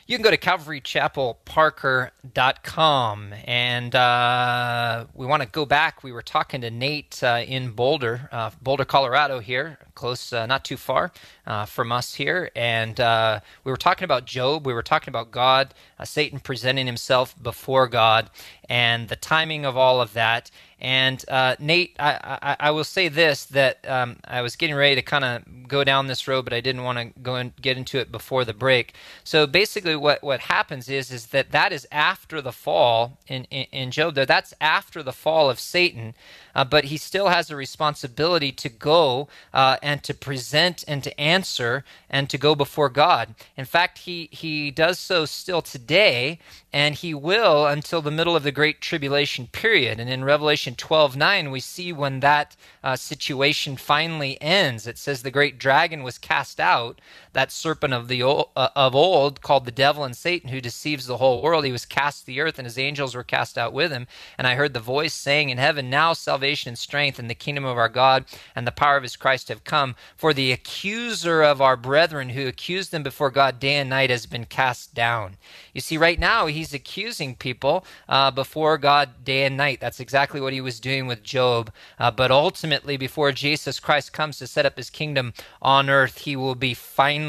[0.07, 3.33] you can go to calvarychapelparker.com.
[3.45, 6.03] And uh, we want to go back.
[6.03, 10.65] We were talking to Nate uh, in Boulder, uh, Boulder, Colorado, here, close, uh, not
[10.65, 11.11] too far
[11.45, 12.49] uh, from us here.
[12.55, 14.65] And uh, we were talking about Job.
[14.65, 18.29] We were talking about God, Satan presenting himself before God,
[18.69, 20.51] and the timing of all of that.
[20.81, 24.95] And uh, Nate, I, I, I, will say this that um, I was getting ready
[24.95, 27.77] to kind of go down this road, but I didn't want to go and get
[27.77, 28.95] into it before the break.
[29.23, 33.67] So basically, what, what happens is is that that is after the fall in, in,
[33.71, 34.15] in Job.
[34.15, 36.15] That's after the fall of Satan,
[36.55, 41.19] uh, but he still has a responsibility to go uh, and to present and to
[41.19, 43.35] answer and to go before God.
[43.57, 46.39] In fact, he he does so still today,
[46.71, 49.99] and he will until the middle of the Great Tribulation period.
[49.99, 54.87] And in Revelation Revelation 12 9, we see when that uh, situation finally ends.
[54.87, 56.99] It says the great dragon was cast out,
[57.33, 61.05] that serpent of the old, uh, of old called the devil and Satan, who deceives
[61.05, 61.65] the whole world.
[61.65, 64.07] He was cast to the earth, and his angels were cast out with him.
[64.37, 67.63] And I heard the voice saying in heaven, Now salvation and strength and the kingdom
[67.63, 69.95] of our God and the power of his Christ have come.
[70.15, 74.25] For the accuser of our brethren who accused them before God day and night has
[74.25, 75.37] been cast down.
[75.73, 79.79] You see, right now he's accusing people uh, before God day and night.
[79.79, 81.71] That's exactly what he was doing with Job.
[81.97, 86.35] Uh, but ultimately, before Jesus Christ comes to set up his kingdom on earth, he
[86.35, 87.20] will be finally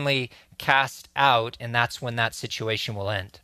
[0.58, 3.40] cast out, and that's when that situation will end.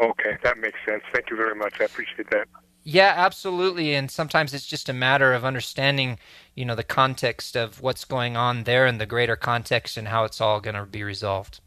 [0.00, 1.02] Okay, that makes sense.
[1.12, 1.80] Thank you very much.
[1.80, 2.48] I appreciate that.
[2.84, 3.94] Yeah, absolutely.
[3.94, 6.18] And sometimes it's just a matter of understanding,
[6.54, 10.24] you know, the context of what's going on there and the greater context and how
[10.24, 11.60] it's all going to be resolved.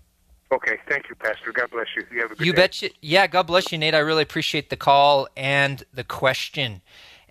[0.51, 1.51] Okay, thank you, Pastor.
[1.51, 2.03] God bless you.
[2.11, 2.55] You have a good you day.
[2.57, 2.89] bet you.
[3.01, 3.95] Yeah, God bless you, Nate.
[3.95, 6.81] I really appreciate the call and the question.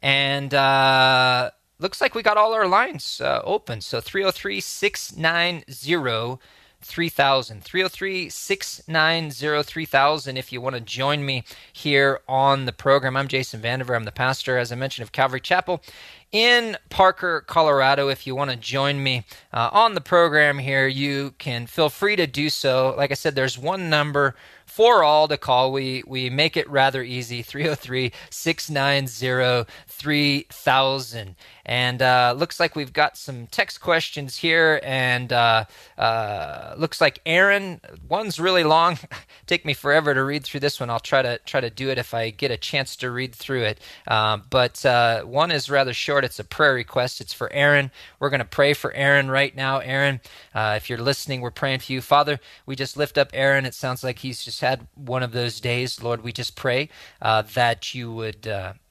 [0.02, 3.80] And uh, looks like we got all our lines uh, open.
[3.80, 6.40] So 303 690
[6.84, 7.64] 3000.
[7.64, 10.36] 303 690 3000.
[10.36, 13.96] If you want to join me here on the program, I'm Jason Vandever.
[13.96, 15.82] I'm the pastor, as I mentioned, of Calvary Chapel
[16.30, 18.08] in Parker, Colorado.
[18.08, 22.16] If you want to join me uh, on the program here, you can feel free
[22.16, 22.94] to do so.
[22.96, 24.34] Like I said, there's one number
[24.74, 25.70] for all to call.
[25.70, 31.36] We we make it rather easy 303 690 3000.
[31.66, 34.80] And uh, looks like we've got some text questions here.
[34.82, 35.64] And uh,
[35.96, 38.98] uh, looks like Aaron, one's really long.
[39.46, 40.90] Take me forever to read through this one.
[40.90, 43.62] I'll try to try to do it if I get a chance to read through
[43.62, 43.80] it.
[44.08, 46.24] Uh, but uh, one is rather short.
[46.24, 47.20] It's a prayer request.
[47.20, 47.92] It's for Aaron.
[48.18, 49.78] We're going to pray for Aaron right now.
[49.78, 50.20] Aaron,
[50.54, 52.00] uh, if you're listening, we're praying for you.
[52.00, 53.64] Father, we just lift up Aaron.
[53.64, 56.02] It sounds like he's just had one of those days.
[56.02, 56.88] Lord, we just pray
[57.20, 58.42] that you would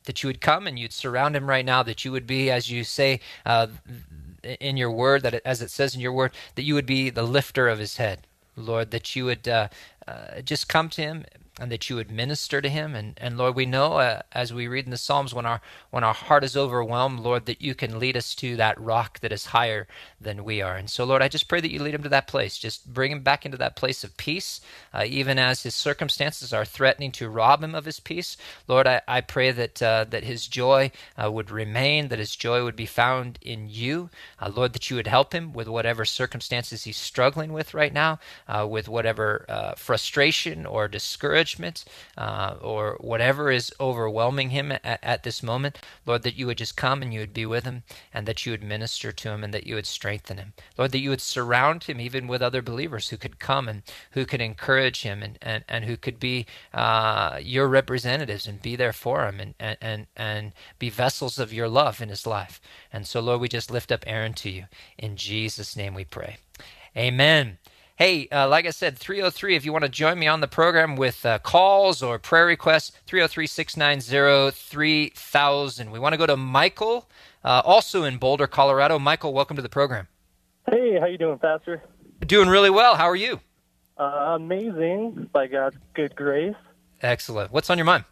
[0.06, 2.70] that you would come and you'd surround him right now, that you would be, as
[2.70, 3.68] you say uh,
[4.60, 7.10] in your word, that it, as it says in your word, that you would be
[7.10, 8.28] the lifter of his head.
[8.56, 9.70] Lord, that you would uh,
[10.08, 11.26] uh, just come to him
[11.60, 12.96] and that you would minister to him.
[12.96, 15.62] And, and Lord, we know uh, as we read in the Psalms, when our
[15.92, 19.32] when our heart is overwhelmed, Lord, that you can lead us to that rock that
[19.32, 19.88] is higher
[20.20, 20.76] than we are.
[20.76, 22.58] And so, Lord, I just pray that you lead him to that place.
[22.58, 24.62] Just bring him back into that place of peace,
[24.94, 28.36] uh, even as his circumstances are threatening to rob him of his peace.
[28.68, 30.92] Lord, I, I pray that uh, that his joy
[31.24, 34.10] uh, would remain, that his joy would be found in you.
[34.42, 38.20] Uh, Lord, that you would help him with whatever circumstances he's struggling with right now,
[38.48, 39.46] uh, with whatever
[40.66, 41.86] or discouragement discouragement
[42.18, 46.78] uh, or whatever is overwhelming him at, at, this moment, Lord, that you would just
[46.78, 49.54] come and you would be with him and that you would minister to him and
[49.54, 50.54] that you would strengthen him.
[50.78, 54.26] Lord, that you would surround him even with other believers who could come and who
[54.26, 58.94] could encourage him and, and, and who could be uh, your representatives and be there
[58.94, 62.62] for him and, and, and, and be vessels of your love in his life.
[62.92, 64.66] And so, Lord, we just lift up Aaron to you.
[64.98, 66.38] In Jesus' name we pray.
[66.96, 67.58] Amen.
[67.96, 70.96] Hey, uh, like I said, 303, if you want to join me on the program
[70.96, 75.92] with uh, calls or prayer requests, 303 690 3000.
[75.92, 77.08] We want to go to Michael,
[77.44, 78.98] uh, also in Boulder, Colorado.
[78.98, 80.08] Michael, welcome to the program.
[80.68, 81.84] Hey, how you doing, Pastor?
[82.26, 82.96] Doing really well.
[82.96, 83.40] How are you?
[83.96, 86.56] Uh, amazing, by God's good grace.
[87.04, 87.52] Excellent.
[87.52, 88.06] What's on your mind?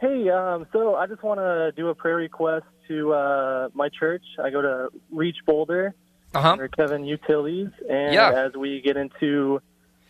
[0.00, 4.24] Hey, um, so I just want to do a prayer request to uh, my church.
[4.42, 5.94] I go to Reach Boulder
[6.34, 6.68] uh-huh.
[6.76, 7.70] Kevin Utilities.
[7.88, 8.32] And yeah.
[8.32, 9.60] as we get into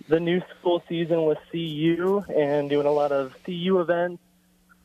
[0.09, 4.23] the new school season with CU and doing a lot of CU events,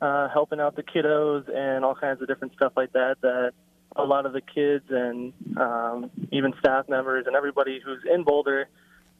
[0.01, 3.53] uh, helping out the kiddos and all kinds of different stuff like that, that
[3.95, 8.69] a lot of the kids and um, even staff members and everybody who's in Boulder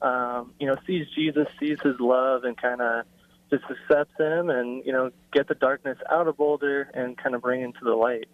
[0.01, 3.05] um, you know, sees Jesus, sees his love, and kind of
[3.49, 7.41] just accepts him, and you know, get the darkness out of Boulder and kind of
[7.41, 8.27] bring into the light.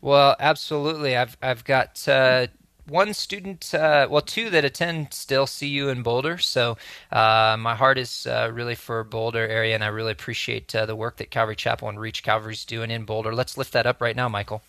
[0.00, 1.16] Well, absolutely.
[1.16, 2.46] I've I've got uh,
[2.92, 6.38] one student, uh, well, two that attend still CU in Boulder.
[6.38, 6.76] So
[7.10, 10.94] uh, my heart is uh, really for Boulder area, and I really appreciate uh, the
[10.94, 13.34] work that Calvary Chapel and Reach Calvary is doing in Boulder.
[13.34, 14.62] Let's lift that up right now, Michael.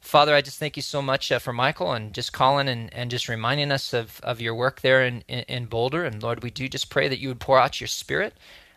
[0.00, 3.10] Father, I just thank you so much uh, for Michael and just calling and, and
[3.10, 6.04] just reminding us of, of your work there in, in, in Boulder.
[6.04, 8.34] And Lord, we do just pray that you would pour out your spirit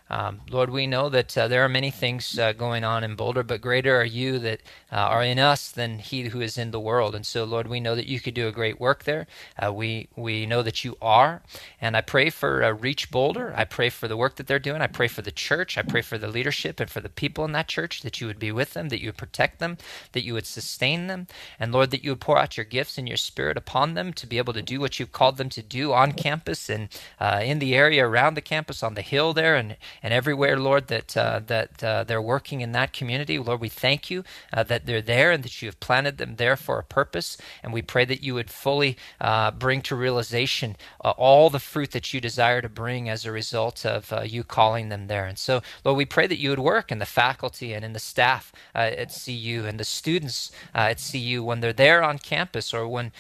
[0.10, 3.44] um, Lord, we know that uh, there are many things uh, going on in Boulder,
[3.44, 6.80] but greater are you that uh, are in us than he who is in the
[6.80, 7.16] world.
[7.16, 9.28] And so, Lord, we know that you could do a great work there.
[9.62, 11.42] Uh, we we know that you are,
[11.82, 13.54] and I pray for uh, Reach Boulder.
[13.56, 14.82] I pray for the work that they're doing.
[14.82, 15.78] I pray for the church.
[15.78, 18.40] I pray for the leadership and for the people in that church that you would
[18.40, 19.78] be with them, that you would protect them,
[20.12, 21.28] that you would sustain them,
[21.60, 24.28] and Lord, that you would pour out your gifts and your Spirit upon them to
[24.28, 26.90] be able to do what you've called them to do on campus and
[27.20, 30.88] uh, in the area around the campus, on the hill there, and and everywhere, Lord,
[30.88, 33.40] that uh, that uh, they're working in that community.
[33.40, 36.58] Lord, we thank you uh, that they're there and that you have planted them there
[36.58, 37.38] for a purpose.
[37.64, 41.92] And we pray that you would fully uh, bring to realization uh, all the fruit
[41.92, 45.26] that you desire to bring as a result of you calling them there.
[45.26, 48.00] And so, Lord, we pray that you would work in the faculty and in the
[48.00, 53.12] staff at CU and the students at CU when they're there on campus or when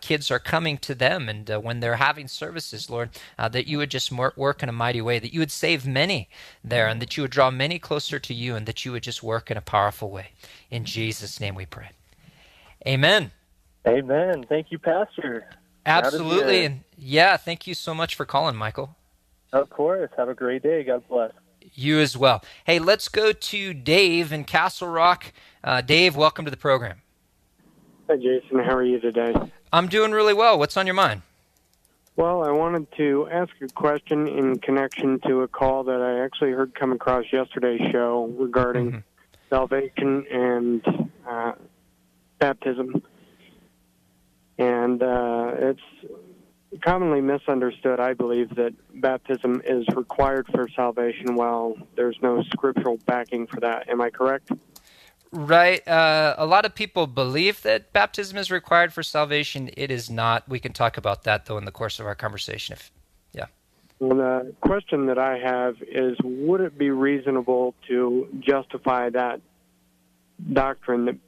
[0.00, 4.10] kids are coming to them and when they're having services, Lord, that you would just
[4.12, 6.28] work in a mighty way, that you would save many
[6.62, 9.22] there, and that you would draw many closer to you, and that you would just
[9.22, 10.30] work in a powerful way.
[10.70, 11.90] In Jesus' name we pray.
[12.86, 13.32] Amen.
[13.86, 14.44] Amen.
[14.48, 15.46] Thank you, Pastor.
[15.84, 16.64] Absolutely.
[16.64, 18.96] And yeah, thank you so much for calling, Michael.
[19.52, 20.10] Of course.
[20.16, 20.84] Have a great day.
[20.84, 21.32] God bless.
[21.74, 22.42] You as well.
[22.64, 25.32] Hey, let's go to Dave in Castle Rock.
[25.62, 27.02] Uh, Dave, welcome to the program.
[28.08, 28.58] Hi, Jason.
[28.58, 29.32] How are you today?
[29.72, 30.58] I'm doing really well.
[30.58, 31.22] What's on your mind?
[32.14, 36.50] Well, I wanted to ask a question in connection to a call that I actually
[36.52, 38.98] heard come across yesterday's show regarding mm-hmm.
[39.48, 41.52] salvation and uh,
[42.38, 43.02] baptism.
[44.58, 45.80] And uh, it's
[46.82, 53.46] commonly misunderstood, I believe, that baptism is required for salvation while there's no scriptural backing
[53.46, 53.88] for that.
[53.88, 54.52] Am I correct?
[55.32, 55.86] Right.
[55.88, 59.70] Uh, a lot of people believe that baptism is required for salvation.
[59.78, 60.46] It is not.
[60.46, 62.74] We can talk about that, though, in the course of our conversation.
[62.74, 62.92] If,
[63.32, 63.46] yeah.
[63.98, 69.40] Well, the question that I have is would it be reasonable to justify that
[70.52, 71.18] doctrine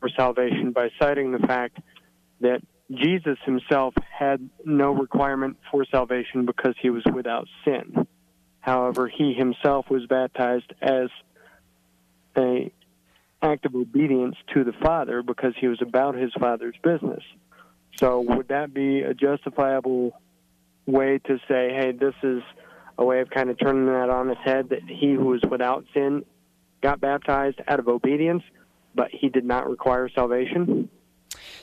[0.00, 1.78] for salvation by citing the fact
[2.40, 2.60] that
[2.90, 8.08] Jesus himself had no requirement for salvation because he was without sin?
[8.58, 11.08] However, he himself was baptized as
[12.36, 12.72] a
[13.42, 17.22] act of obedience to the father because he was about his father's business.
[17.98, 20.20] So would that be a justifiable
[20.86, 22.42] way to say, hey, this is
[22.98, 25.84] a way of kind of turning that on its head that he who was without
[25.92, 26.24] sin
[26.82, 28.42] got baptized out of obedience,
[28.94, 30.88] but he did not require salvation?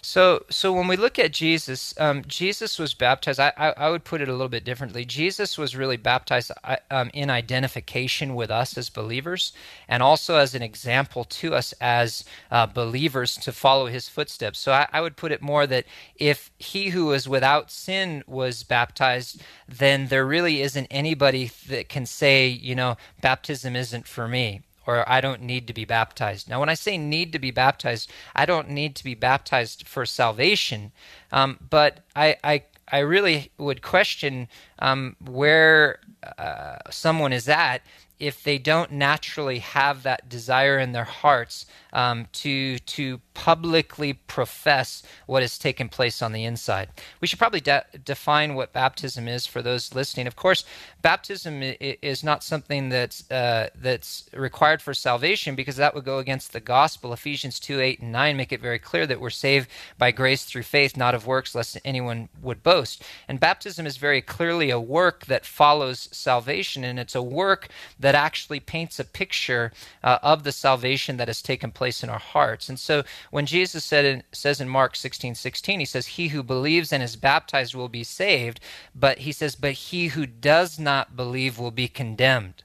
[0.02, 3.40] So, so when we look at Jesus, um, Jesus was baptized.
[3.40, 5.06] I, I, I, would put it a little bit differently.
[5.06, 6.52] Jesus was really baptized
[6.92, 9.54] um, in identification with us as believers,
[9.88, 14.60] and also as an example to us as uh, believers to follow His footsteps.
[14.60, 18.64] So, I, I would put it more that if He who was without sin was
[18.64, 24.62] baptized, then there really isn't anybody that can say, you know, baptism isn't for me
[24.86, 26.50] or I don't need to be baptized.
[26.50, 30.06] Now, when I say need to be baptized, I don't need to be baptized for
[30.06, 30.92] salvation,
[31.32, 34.48] um, but I, I, I really would question
[34.80, 36.00] um, where
[36.38, 37.82] uh, someone is at
[38.24, 45.04] if they don't naturally have that desire in their hearts um, to to publicly profess
[45.26, 46.88] what has taken place on the inside.
[47.20, 50.28] We should probably de- define what baptism is for those listening.
[50.28, 50.64] Of course,
[51.02, 56.54] baptism is not something that's uh, that's required for salvation because that would go against
[56.54, 57.12] the gospel.
[57.12, 59.68] Ephesians two eight and nine make it very clear that we're saved
[59.98, 63.04] by grace through faith, not of works, lest anyone would boast.
[63.28, 67.68] And baptism is very clearly a work that follows salvation, and it's a work
[68.00, 69.72] that actually paints a picture
[70.04, 72.70] uh, of the salvation that has taken place place in our hearts.
[72.70, 76.42] And so when Jesus said in, says in Mark 16, 16, he says, He who
[76.42, 78.60] believes and is baptized will be saved,
[78.96, 82.64] but he says, But he who does not believe will be condemned.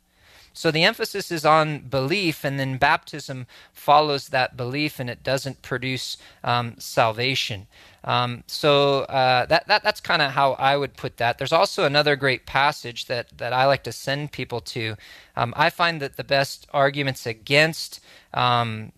[0.53, 5.63] So the emphasis is on belief, and then baptism follows that belief, and it doesn't
[5.63, 7.67] produce um, salvation.
[8.05, 11.39] Um, so uh, that, that that's kind of how I would put that.
[11.39, 14.97] There's also another great passage that that I like to send people to.
[15.37, 18.01] Um, I find that the best arguments against
[18.35, 18.93] um,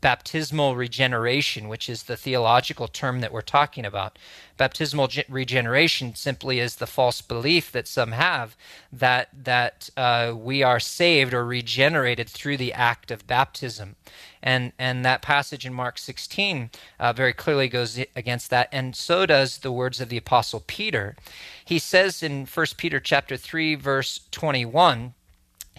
[0.00, 4.18] baptismal regeneration, which is the theological term that we're talking about.
[4.60, 8.58] Baptismal ge- regeneration simply is the false belief that some have
[8.92, 13.96] that that uh, we are saved or regenerated through the act of baptism,
[14.42, 19.24] and and that passage in Mark 16 uh, very clearly goes against that, and so
[19.24, 21.16] does the words of the apostle Peter.
[21.64, 25.14] He says in 1 Peter chapter 3 verse 21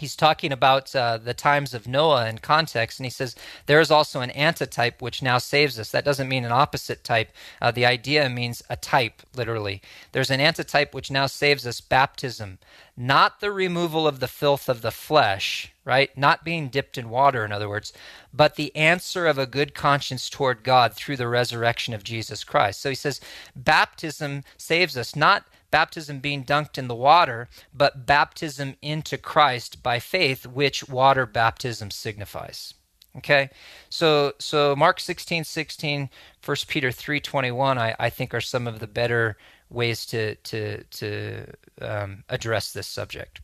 [0.02, 3.36] he's talking about uh, the times of Noah in context, and he says
[3.68, 5.92] there is also an antitype which now saves us.
[5.92, 7.32] That doesn't mean an opposite type.
[7.62, 9.82] Uh, the idea means a type, literally.
[10.12, 12.58] There's an antitype which now saves us baptism,
[12.98, 16.16] not the removal of the filth of the flesh, right?
[16.18, 17.94] Not being dipped in water, in other words,
[18.34, 22.82] but the answer of a good conscience toward God through the resurrection of Jesus Christ.
[22.82, 23.22] So he says
[23.56, 30.00] baptism saves us, not baptism being dunked in the water, but baptism into Christ by
[30.00, 32.74] faith, which water baptism signifies.
[33.18, 33.50] Okay,
[33.90, 36.10] so so Mark 16, 16,
[36.46, 39.38] 1 Peter 3, 21, I, I think are some of the better
[39.70, 41.46] ways to to to
[41.82, 43.42] um, address this subject.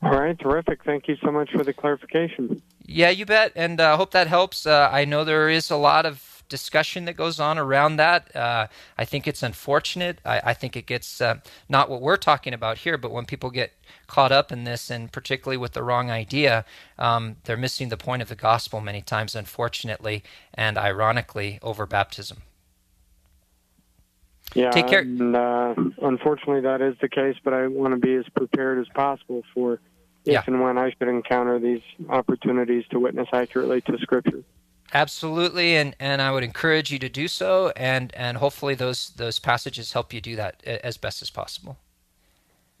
[0.00, 0.84] All right, terrific.
[0.84, 2.62] Thank you so much for the clarification.
[2.84, 4.64] Yeah, you bet, and I uh, hope that helps.
[4.64, 8.34] Uh, I know there is a lot of discussion that goes on around that.
[8.34, 10.20] Uh, I think it's unfortunate.
[10.24, 11.36] I, I think it gets uh,
[11.68, 13.72] not what we're talking about here, but when people get
[14.06, 16.64] caught up in this, and particularly with the wrong idea,
[16.98, 20.22] um, they're missing the point of the gospel many times, unfortunately
[20.54, 22.38] and ironically, over baptism.
[24.54, 25.00] Yeah, Take care.
[25.00, 28.86] And, uh, unfortunately, that is the case, but I want to be as prepared as
[28.94, 29.80] possible for
[30.24, 30.42] if yeah.
[30.46, 34.42] and when I should encounter these opportunities to witness accurately to Scripture.
[34.94, 39.38] Absolutely, and, and I would encourage you to do so, and, and hopefully those those
[39.38, 41.76] passages help you do that as best as possible.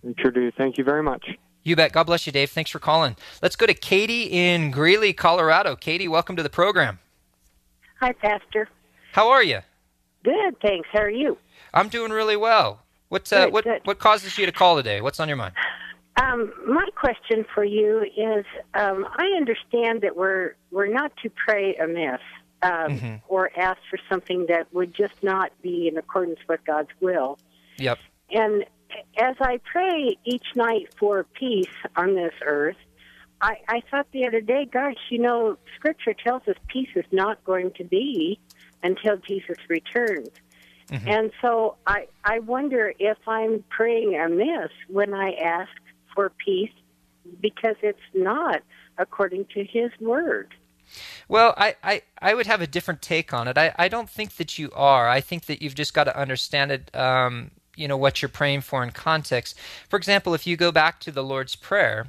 [0.06, 0.50] I sure do.
[0.52, 1.26] Thank you very much.
[1.64, 1.92] You bet.
[1.92, 2.50] God bless you, Dave.
[2.50, 3.16] Thanks for calling.
[3.42, 5.76] Let's go to Katie in Greeley, Colorado.
[5.76, 6.98] Katie, welcome to the program.
[8.00, 8.68] Hi, Pastor.
[9.12, 9.60] How are you?
[10.24, 10.88] Good, thanks.
[10.92, 11.36] How are you?
[11.74, 12.80] I'm doing really well.
[13.08, 13.80] What uh, good, what good.
[13.84, 15.00] what causes you to call today?
[15.00, 15.54] What's on your mind?
[16.20, 18.44] Um, my question for you is:
[18.74, 22.20] um, I understand that we're we're not to pray amiss
[22.62, 23.14] um, mm-hmm.
[23.28, 27.38] or ask for something that would just not be in accordance with God's will.
[27.78, 27.98] Yep.
[28.30, 28.64] And
[29.16, 31.66] as I pray each night for peace
[31.96, 32.76] on this earth,
[33.40, 37.42] I, I thought the other day, gosh, you know, Scripture tells us peace is not
[37.44, 38.40] going to be
[38.82, 40.30] until Jesus returns.
[40.90, 41.08] Mm-hmm.
[41.08, 45.70] And so I I wonder if I'm praying amiss when I ask
[46.18, 46.72] for peace
[47.40, 48.60] because it's not
[48.98, 50.52] according to his word.
[51.28, 53.56] Well, I, I, I would have a different take on it.
[53.56, 55.08] I, I don't think that you are.
[55.08, 58.62] I think that you've just got to understand it, um, you know, what you're praying
[58.62, 59.56] for in context.
[59.88, 62.08] For example, if you go back to the Lord's Prayer,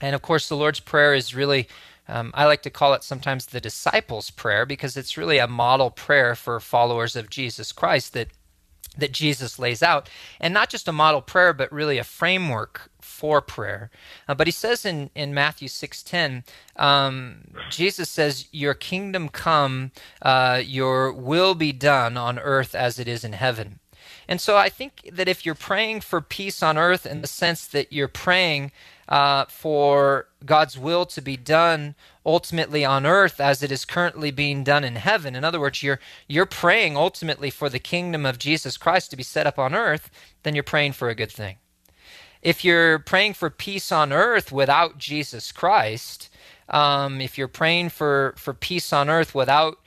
[0.00, 1.66] and of course, the Lord's Prayer is really,
[2.06, 5.90] um, I like to call it sometimes the disciples' prayer because it's really a model
[5.90, 8.28] prayer for followers of Jesus Christ that
[8.96, 10.08] that Jesus lays out,
[10.40, 13.90] and not just a model prayer, but really a framework for prayer.
[14.28, 16.42] Uh, but he says in, in Matthew 6.10,
[16.76, 23.06] um, Jesus says, Your kingdom come, uh, your will be done on earth as it
[23.06, 23.78] is in heaven.
[24.28, 27.66] And so I think that if you're praying for peace on earth in the sense
[27.68, 28.72] that you're praying
[29.08, 31.94] uh, for God's will to be done
[32.24, 35.36] ultimately on earth as it is currently being done in heaven.
[35.36, 39.22] In other words, you're you're praying ultimately for the kingdom of Jesus Christ to be
[39.22, 40.10] set up on earth,
[40.42, 41.56] then you're praying for a good thing.
[42.44, 46.30] If you're praying for peace on earth without Jesus Christ,
[46.68, 49.78] um, if you're praying for, for peace on earth without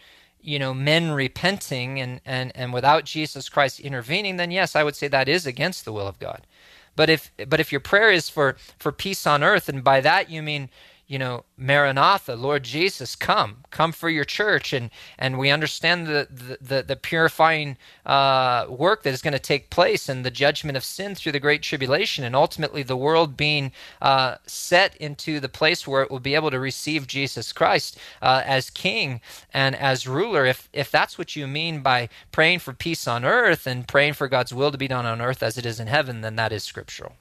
[0.42, 4.96] you know men repenting and, and, and without Jesus Christ intervening, then yes, I would
[4.96, 6.48] say that is against the will of God.
[6.96, 10.30] But if but if your prayer is for for peace on earth, and by that
[10.30, 10.70] you mean
[11.08, 16.58] you know, Maranatha, Lord Jesus, come, come for your church, and and we understand the
[16.60, 20.84] the, the purifying uh, work that is going to take place and the judgment of
[20.84, 25.88] sin through the great tribulation, and ultimately the world being uh, set into the place
[25.88, 29.22] where it will be able to receive Jesus Christ uh, as King
[29.54, 30.46] and as ruler.
[30.46, 34.28] If if that's what you mean by praying for peace on earth and praying for
[34.28, 36.66] God's will to be done on earth as it is in heaven, then that is
[36.66, 37.14] scriptural.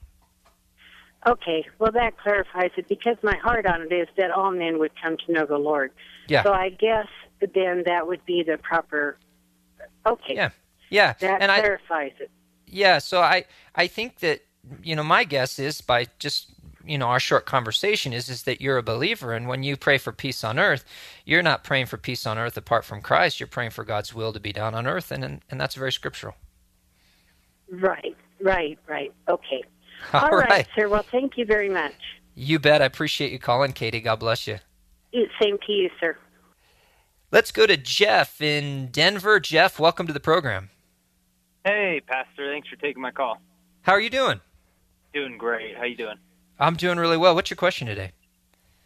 [1.25, 4.91] Okay, well that clarifies it because my heart on it is that all men would
[5.01, 5.91] come to know the Lord.
[6.27, 6.43] Yeah.
[6.43, 7.07] So I guess
[7.53, 9.17] then that would be the proper.
[10.05, 10.35] Okay.
[10.35, 10.49] Yeah.
[10.89, 11.13] Yeah.
[11.19, 12.31] That and clarifies I, it.
[12.67, 12.99] Yeah.
[12.99, 13.45] So I
[13.75, 14.41] I think that
[14.83, 16.51] you know my guess is by just
[16.85, 19.97] you know our short conversation is is that you're a believer and when you pray
[19.97, 20.85] for peace on earth
[21.25, 24.31] you're not praying for peace on earth apart from christ you're praying for god's will
[24.31, 26.35] to be done on earth and and, and that's very scriptural
[27.69, 29.63] right right right okay
[30.13, 30.49] all, All right.
[30.49, 30.89] right, sir.
[30.89, 31.93] Well, thank you very much.
[32.35, 32.81] You bet.
[32.81, 33.99] I appreciate you calling, Katie.
[33.99, 34.59] God bless you.
[35.41, 36.17] Same to you, sir.
[37.31, 39.39] Let's go to Jeff in Denver.
[39.39, 40.69] Jeff, welcome to the program.
[41.65, 42.49] Hey, Pastor.
[42.51, 43.41] Thanks for taking my call.
[43.81, 44.39] How are you doing?
[45.13, 45.75] Doing great.
[45.75, 46.17] How you doing?
[46.59, 47.35] I'm doing really well.
[47.35, 48.11] What's your question today?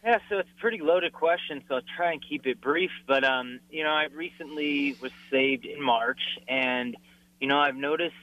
[0.04, 2.90] Yeah, so it's a pretty loaded question, so I'll try and keep it brief.
[3.06, 6.96] But um, you know, I recently was saved in March, and
[7.40, 8.14] you know, I've noticed,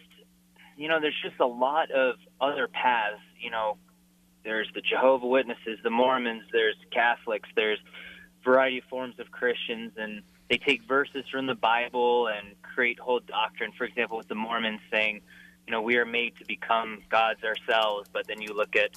[0.75, 3.21] you know, there's just a lot of other paths.
[3.39, 3.77] You know,
[4.43, 7.79] there's the Jehovah Witnesses, the Mormons, there's Catholics, there's
[8.43, 13.19] variety of forms of Christians, and they take verses from the Bible and create whole
[13.19, 13.71] doctrine.
[13.77, 15.21] For example, with the Mormons saying,
[15.67, 18.91] you know, we are made to become gods ourselves, but then you look at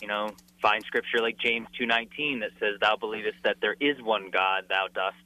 [0.00, 0.30] you know,
[0.62, 4.88] find scripture like James 2:19 that says, "Thou believest that there is one God, thou
[4.88, 5.16] dost,"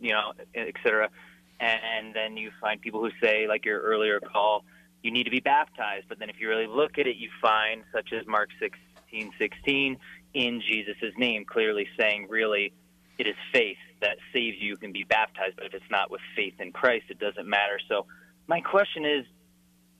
[0.00, 1.10] you know, etc.
[1.60, 4.64] And then you find people who say, like your earlier call,
[5.02, 6.06] you need to be baptized.
[6.08, 9.98] But then if you really look at it, you find, such as Mark 16:16,
[10.34, 12.72] in Jesus' name, clearly saying, really,
[13.18, 14.68] it is faith that saves you.
[14.68, 17.80] You can be baptized, but if it's not with faith in Christ, it doesn't matter.
[17.88, 18.06] So,
[18.46, 19.24] my question is,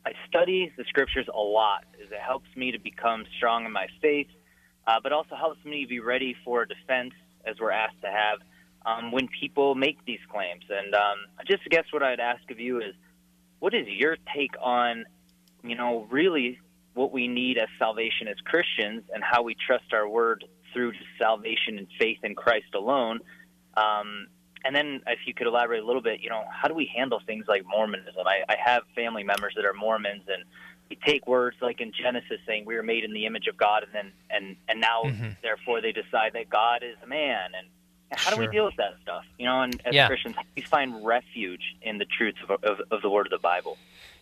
[0.07, 1.85] I study the scriptures a lot.
[2.03, 4.29] As it helps me to become strong in my faith,
[4.87, 7.13] uh, but also helps me be ready for a defense,
[7.45, 8.39] as we're asked to have
[8.87, 10.65] um, when people make these claims.
[10.71, 12.95] And um, I just guess what I'd ask of you is,
[13.61, 15.05] what is your take on,
[15.63, 16.59] you know, really
[16.95, 21.79] what we need as salvation as Christians, and how we trust our word through salvation
[21.79, 23.21] and faith in Christ alone?
[23.77, 24.29] Um,
[24.65, 27.21] and then if you could elaborate a little bit, you know, how do we handle
[27.25, 28.27] things like Mormonism?
[28.27, 30.45] I, I have family members that are Mormons, and
[30.91, 33.85] we take words like in Genesis saying we were made in the image of God,
[33.85, 35.31] and then and and now mm-hmm.
[35.43, 37.69] therefore they decide that God is a man, and
[38.13, 38.39] how sure.
[38.39, 39.25] do we deal with that stuff?
[39.39, 40.07] You know, and as yeah.
[40.07, 43.77] Christians, we find refuge in the truths of, of, of the Word of the Bible.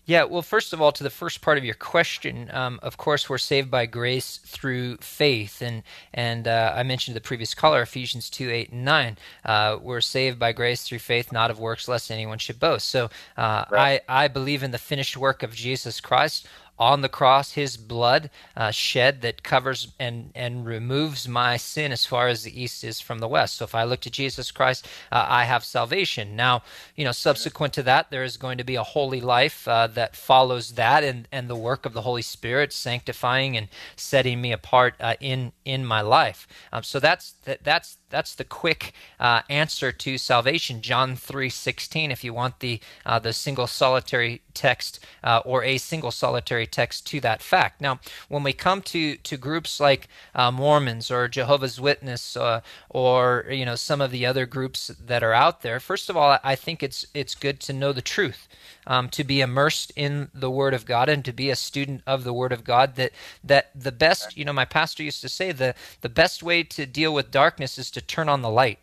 [0.06, 3.28] Yeah, well, first of all, to the first part of your question, um, of course,
[3.28, 5.82] we're saved by grace through faith, and
[6.14, 9.18] and uh, I mentioned to the previous caller, Ephesians two eight and nine.
[9.44, 12.86] Uh, we're saved by grace through faith, not of works, lest anyone should boast.
[12.88, 14.00] So uh, right.
[14.08, 16.46] I I believe in the finished work of Jesus Christ
[16.78, 22.04] on the cross, his blood uh, shed that covers and, and removes my sin as
[22.04, 23.56] far as the east is from the west.
[23.56, 26.36] So if I look to Jesus Christ, uh, I have salvation.
[26.36, 26.62] Now,
[26.94, 30.16] you know, subsequent to that, there is going to be a holy life uh, that
[30.16, 34.94] follows that and, and the work of the Holy Spirit sanctifying and setting me apart
[35.00, 36.46] uh, in, in my life.
[36.72, 40.80] Um, so that's, that, that's, that's the quick uh, answer to salvation.
[40.80, 42.10] John three sixteen.
[42.10, 47.06] If you want the uh, the single solitary text uh, or a single solitary text
[47.08, 47.82] to that fact.
[47.82, 53.44] Now, when we come to to groups like uh, Mormons or Jehovah's Witness uh, or
[53.50, 56.54] you know some of the other groups that are out there, first of all, I
[56.56, 58.48] think it's it's good to know the truth
[58.86, 62.24] um, to be immersed in the Word of God and to be a student of
[62.24, 62.96] the Word of God.
[62.96, 63.12] That
[63.44, 66.86] that the best, you know, my pastor used to say the the best way to
[66.86, 68.78] deal with darkness is to turn on the light.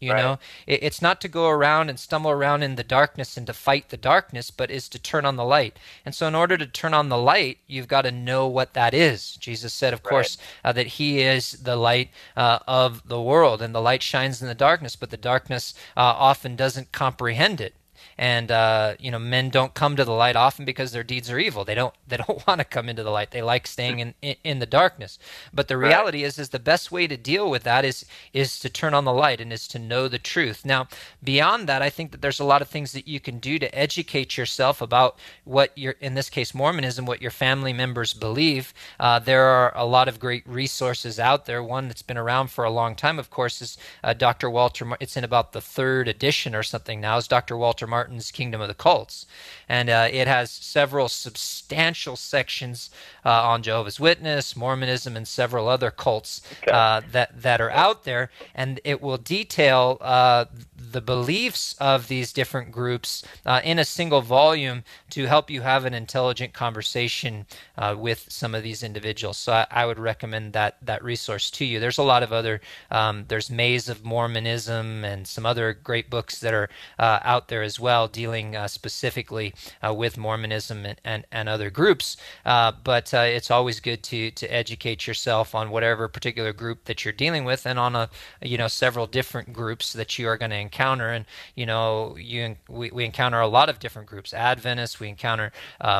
[0.00, 0.22] You right.
[0.22, 3.52] know, it, it's not to go around and stumble around in the darkness and to
[3.52, 5.78] fight the darkness, but is to turn on the light.
[6.04, 8.92] And so, in order to turn on the light, you've got to know what that
[8.92, 9.36] is.
[9.36, 10.10] Jesus said, of right.
[10.10, 14.42] course, uh, that He is the light uh, of the world, and the light shines
[14.42, 17.74] in the darkness, but the darkness uh, often doesn't comprehend it
[18.18, 21.38] and uh, you know men don't come to the light often because their deeds are
[21.38, 21.64] evil.
[21.64, 23.30] They don't they don't want to come into the light.
[23.30, 25.18] They like staying in, in, in the darkness.
[25.52, 26.28] But the reality right.
[26.28, 29.12] is is the best way to deal with that is is to turn on the
[29.12, 30.64] light and is to know the truth.
[30.64, 30.88] Now
[31.22, 33.74] beyond that i think that there's a lot of things that you can do to
[33.76, 38.72] educate yourself about what your in this case mormonism what your family members believe.
[39.00, 41.62] Uh, there are a lot of great resources out there.
[41.62, 45.16] One that's been around for a long time of course is uh, dr walter it's
[45.16, 48.68] in about the third edition or something now is dr walter martin Martin's Kingdom of
[48.68, 49.26] the Cults.
[49.68, 52.88] And uh, it has several substantial sections
[53.24, 56.40] uh, on Jehovah's Witness, Mormonism, and several other cults
[56.70, 58.30] uh, that, that are out there.
[58.54, 60.44] And it will detail uh,
[60.76, 65.84] the beliefs of these different groups uh, in a single volume to help you have
[65.84, 67.44] an intelligent conversation
[67.76, 69.36] uh, with some of these individuals.
[69.36, 71.80] So I, I, would recommend that, that resource to you.
[71.80, 72.60] There's a lot of other,
[72.92, 77.80] um, there's Maze of Mormonism and some other great books that are out there as
[77.80, 82.18] well well, dealing uh, specifically uh, with Mormonism and, and, and other groups.
[82.44, 87.12] Uh, but it's always good to to educate yourself on whatever particular group that you're
[87.12, 88.10] dealing with, and on a
[88.42, 91.08] you know several different groups that you are going to encounter.
[91.08, 91.24] And
[91.54, 95.52] you know you we, we encounter a lot of different groups: Adventists, we encounter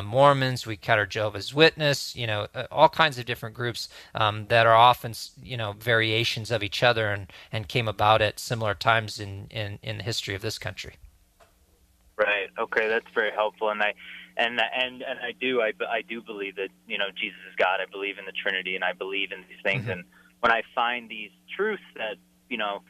[0.05, 2.15] Mormons, we encounter Jehovah's Witness.
[2.15, 6.63] You know all kinds of different groups um, that are often you know variations of
[6.63, 10.43] each other and and came about at similar times in in, in the history of
[10.43, 10.97] this country.
[12.59, 13.95] Okay, that's very helpful, and I
[14.37, 17.81] and and and I do I, I do believe that you know Jesus is God.
[17.81, 19.83] I believe in the Trinity, and I believe in these things.
[19.83, 19.91] Mm-hmm.
[19.91, 20.05] And
[20.41, 22.17] when I find these truths that
[22.49, 22.83] you know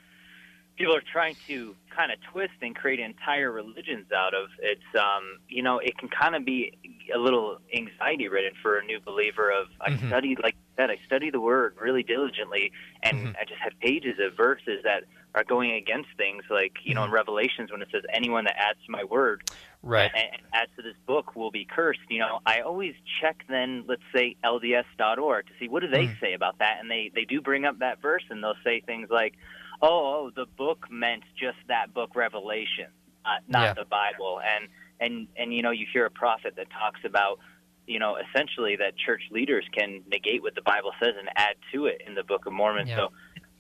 [0.77, 4.49] people are trying to kind of twist and create entire religions out of.
[4.61, 6.73] It's um, you know, it can kind of be
[7.15, 9.51] a little anxiety ridden for a new believer.
[9.51, 10.09] Of I mm-hmm.
[10.09, 12.73] studied like that, I study the Word really diligently,
[13.03, 13.37] and mm-hmm.
[13.41, 15.05] I just have pages of verses that
[15.35, 17.17] are going against things like you know in mm-hmm.
[17.17, 19.51] Revelations when it says anyone that adds to my word
[19.83, 23.85] right and, adds to this book will be cursed you know i always check then
[23.87, 26.21] let's say lds.org to see what do they mm.
[26.21, 29.09] say about that and they they do bring up that verse and they'll say things
[29.11, 29.35] like
[29.83, 32.87] oh, oh the book meant just that book Revelation,
[33.25, 33.75] uh, not yeah.
[33.75, 34.41] the Bible.
[34.41, 34.69] And
[35.01, 37.39] and and you know, you hear a prophet that talks about
[37.87, 41.87] you know essentially that church leaders can negate what the Bible says and add to
[41.87, 42.87] it in the Book of Mormon.
[42.87, 42.97] Yeah.
[42.97, 43.13] So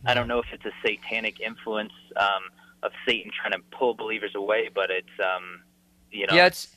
[0.04, 2.42] I don't know if it's a satanic influence um,
[2.82, 5.62] of Satan trying to pull believers away, but it's um,
[6.10, 6.34] you know.
[6.34, 6.76] Yeah, it's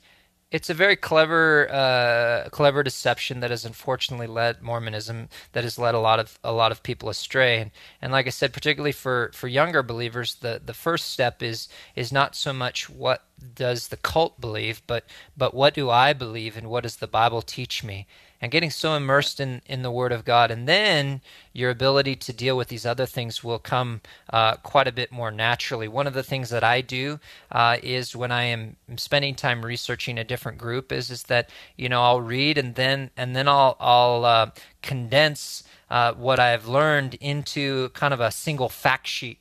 [0.51, 5.93] it's a very clever, uh, clever deception that has unfortunately led Mormonism that has led
[5.93, 7.59] a lot of a lot of people astray.
[7.59, 7.71] And,
[8.01, 12.11] and like I said, particularly for, for younger believers, the, the first step is is
[12.11, 13.25] not so much what
[13.55, 15.05] does the cult believe, but
[15.37, 18.07] but what do I believe and what does the Bible teach me?
[18.41, 20.51] And getting so immersed in, in the Word of God.
[20.51, 21.21] And then
[21.53, 25.31] your ability to deal with these other things will come uh, quite a bit more
[25.31, 25.87] naturally.
[25.87, 27.19] One of the things that I do
[27.51, 31.89] uh, is when I am spending time researching a different group is is that you
[31.89, 37.15] know I'll read and then and then I'll I'll uh, condense uh, what I've learned
[37.15, 39.38] into kind of a single fact sheet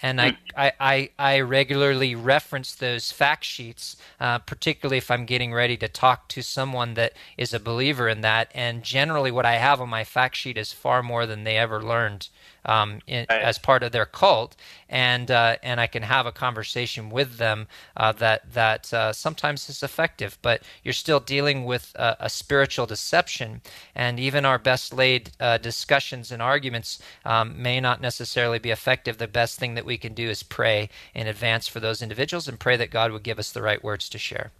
[0.00, 5.52] and I, I, I, I, regularly reference those fact sheets, uh, particularly if I'm getting
[5.52, 8.50] ready to talk to someone that is a believer in that.
[8.54, 11.82] And generally, what I have on my fact sheet is far more than they ever
[11.82, 12.28] learned
[12.68, 13.42] um, in, right.
[13.42, 14.54] as part of their cult,
[14.88, 17.66] and uh, and I can have a conversation with them
[17.96, 20.38] uh, that that uh, sometimes is effective.
[20.42, 23.62] But you're still dealing with a, a spiritual deception,
[23.94, 29.16] and even our best laid uh, discussions and arguments um, may not necessarily be effective.
[29.16, 32.60] The best thing that we can do is pray in advance for those individuals and
[32.60, 34.52] pray that God would give us the right words to share.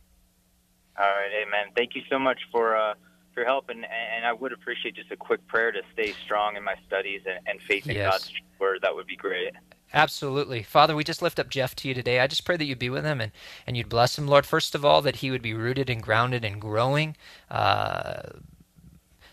[0.98, 1.72] All right, Amen.
[1.76, 2.94] Thank you so much for
[3.38, 6.64] for help, and, and I would appreciate just a quick prayer to stay strong in
[6.64, 8.10] my studies and, and faith in yes.
[8.10, 8.80] God's word.
[8.82, 9.52] That would be great.
[9.94, 10.62] Absolutely.
[10.62, 12.20] Father, we just lift up Jeff to you today.
[12.20, 13.32] I just pray that you'd be with him and,
[13.66, 14.44] and you'd bless him, Lord.
[14.44, 17.16] First of all, that he would be rooted and grounded and growing,
[17.50, 18.22] uh,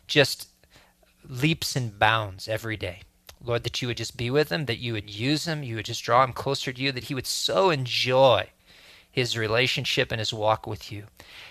[0.08, 0.50] just
[1.28, 3.02] leaps and bounds every day.
[3.44, 5.86] Lord, that you would just be with him, that you would use him, you would
[5.86, 8.48] just draw him closer to you, that he would so enjoy
[9.12, 11.06] his relationship and his walk with you.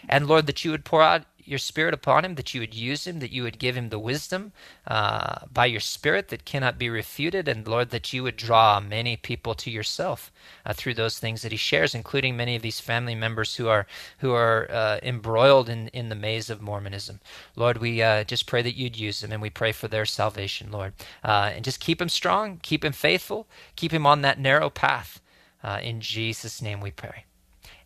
[0.08, 3.06] And Lord, that you would pour out your spirit upon him, that you would use
[3.06, 4.52] him, that you would give him the wisdom
[4.86, 9.16] uh, by your spirit that cannot be refuted, and Lord, that you would draw many
[9.16, 10.32] people to yourself
[10.64, 13.86] uh, through those things that he shares, including many of these family members who are
[14.18, 17.20] who are uh, embroiled in, in the maze of Mormonism.
[17.56, 20.70] Lord, we uh, just pray that you'd use them, and we pray for their salvation,
[20.70, 24.70] Lord, uh, and just keep him strong, keep him faithful, keep him on that narrow
[24.70, 25.20] path.
[25.62, 27.24] Uh, in Jesus' name, we pray.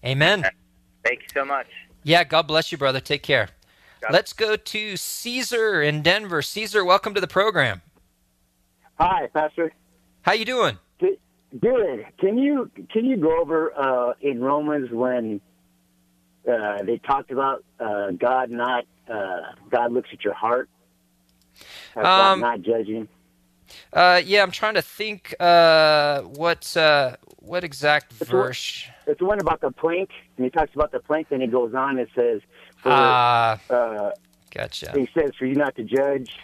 [0.05, 0.45] Amen.
[1.05, 1.67] Thank you so much.
[2.09, 3.01] Yeah, God bless you, brother.
[3.01, 3.51] Take care.
[4.01, 4.15] God.
[4.15, 6.41] Let's go to Caesar in Denver.
[6.41, 7.83] Caesar, welcome to the program.
[8.99, 9.75] Hi, Pastor.
[10.23, 10.79] How you doing?
[10.99, 12.07] Good.
[12.19, 15.43] Can you can you go over uh, in Romans when
[16.51, 19.41] uh, they talked about uh, God not uh,
[19.71, 20.71] God looks at your heart,
[21.95, 23.07] um, not judging?
[23.93, 26.77] Uh, yeah, I'm trying to think uh, what
[27.39, 28.85] what exact it's verse.
[28.87, 31.29] One, it's the one about the plank, and he talks about the plank.
[31.31, 32.41] and he goes on and says,
[32.85, 34.11] "Ah, uh,
[34.51, 36.39] gotcha." He says, "For you not to judge."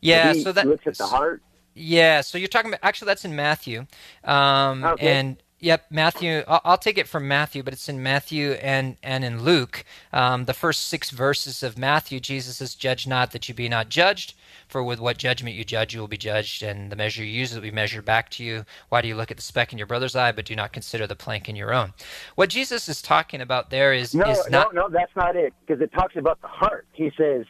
[0.00, 1.42] Yeah, so that looks at the heart.
[1.74, 3.86] Yeah, so you're talking about actually that's in Matthew,
[4.24, 5.12] um, okay.
[5.12, 6.42] and Yep, Matthew.
[6.48, 9.84] I'll, take it from Matthew, but it's in Matthew and and in Luke.
[10.10, 13.90] Um, the first six verses of Matthew, Jesus says, "Judge not that you be not
[13.90, 14.32] judged,
[14.68, 17.54] for with what judgment you judge, you will be judged, and the measure you use
[17.54, 18.64] will be measured back to you.
[18.88, 21.06] Why do you look at the speck in your brother's eye, but do not consider
[21.06, 21.92] the plank in your own?"
[22.36, 24.72] What Jesus is talking about there is no, is not.
[24.72, 26.86] No, no, that's not it, because it talks about the heart.
[26.92, 27.44] He says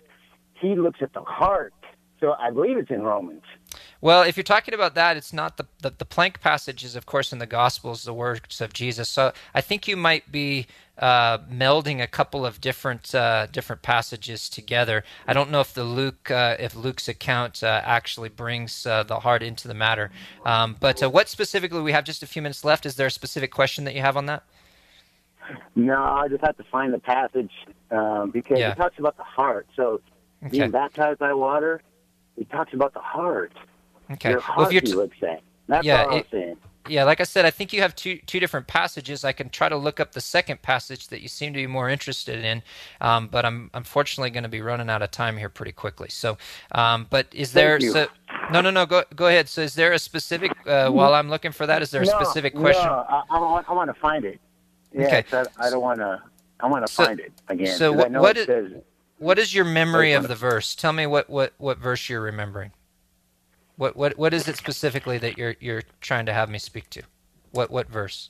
[0.55, 1.75] he looks at the heart.
[2.19, 3.45] So I believe it's in Romans.
[4.03, 7.05] Well, if you're talking about that, it's not the, the, the plank passage is, of
[7.05, 9.11] course, in the Gospels, the words of Jesus.
[9.11, 14.48] So I think you might be uh, melding a couple of different uh, different passages
[14.48, 15.05] together.
[15.26, 19.20] I don't know if the Luke uh, if Luke's account uh, actually brings uh, the
[19.20, 20.11] heart into the matter.
[20.44, 21.80] Um, but uh, what specifically?
[21.80, 22.86] We have just a few minutes left.
[22.86, 24.44] Is there a specific question that you have on that?
[25.74, 27.51] No, I just have to find the passage
[27.90, 28.72] um, because yeah.
[28.72, 29.66] it talks about the heart.
[29.74, 30.01] So
[30.44, 30.59] okay.
[30.59, 31.82] being baptized by water,
[32.36, 33.53] it talks about the heart.
[34.13, 34.31] Okay.
[34.31, 35.41] Your heart, well, if you're t- you would say.
[35.69, 36.57] That's yeah, all I'm saying.
[36.89, 39.25] Yeah, like I said, I think you have two two different passages.
[39.25, 41.89] I can try to look up the second passage that you seem to be more
[41.89, 42.63] interested in,
[43.01, 46.09] um, but I'm unfortunately going to be running out of time here pretty quickly.
[46.09, 46.39] So,
[46.73, 47.79] um, but is there?
[47.81, 48.07] So,
[48.51, 48.87] No, no, no.
[48.87, 49.49] Go go ahead.
[49.49, 50.53] So, is there a specific?
[50.67, 52.87] Uh, while I'm looking for that, is there a no, specific question?
[52.87, 54.41] No, I, I, want, I want to find it.
[54.97, 55.25] Okay.
[55.31, 56.21] Yes, I, I don't want to.
[56.59, 57.77] I want to So- find it again.
[57.77, 58.83] so what- I know what it is- says
[59.19, 60.75] What is your memory of the verse?
[60.75, 62.73] Tell me what, what, what verse you're remembering.
[63.81, 67.01] What what what is it specifically that you're you're trying to have me speak to?
[67.51, 68.28] What what verse?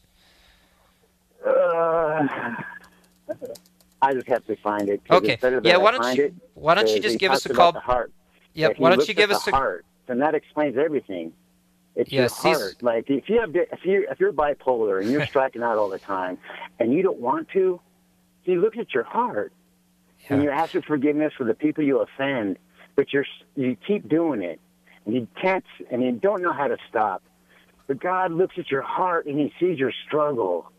[1.45, 2.29] Uh,
[4.01, 5.01] I just have to find it.
[5.11, 5.33] Okay.
[5.33, 7.53] it's better that Yeah, why don't you- it, why don't you just give us a
[7.53, 8.13] call- heart.
[8.55, 11.33] Yep, why don't you give us a- heart, and that explains everything.
[11.97, 12.81] It's Yeah, your see- heart.
[12.81, 15.99] Like if you have, if you if you're bipolar and you're striking out all the
[15.99, 16.39] time,
[16.79, 17.81] and you don't want to,
[18.43, 19.53] he look at your heart,
[20.29, 22.57] and you're asking forgiveness for the people you offend,
[22.95, 23.27] but you're
[23.57, 24.61] you keep doing it,
[25.07, 27.23] and you can't, and you don't know how to stop.
[27.87, 30.71] But God looks at your heart and He sees your struggle,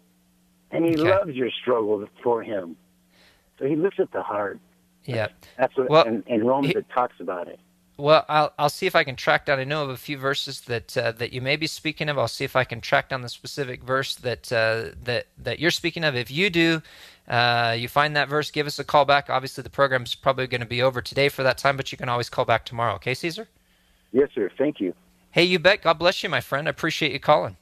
[0.71, 1.09] and He Okay.
[1.09, 2.75] loves your struggle for Him.
[3.59, 4.59] So He looks at the heart.
[5.05, 5.27] Yeah.
[5.57, 7.59] That's what Well, in, in Romans he- it talks about it.
[7.97, 9.59] Well, I'll I'll see if I can track down.
[9.59, 12.17] I know of a few verses that uh, that you may be speaking of.
[12.17, 15.69] I'll see if I can track down the specific verse that uh, that that you're
[15.69, 16.15] speaking of.
[16.15, 16.81] If you do,
[17.27, 19.29] uh, you find that verse, give us a call back.
[19.29, 22.09] Obviously, the program's probably going to be over today for that time, but you can
[22.09, 22.95] always call back tomorrow.
[22.95, 23.47] Okay, Caesar?
[24.11, 24.49] Yes, sir.
[24.57, 24.93] Thank you.
[25.31, 25.81] Hey, you bet.
[25.81, 26.67] God bless you, my friend.
[26.67, 27.57] I appreciate you calling.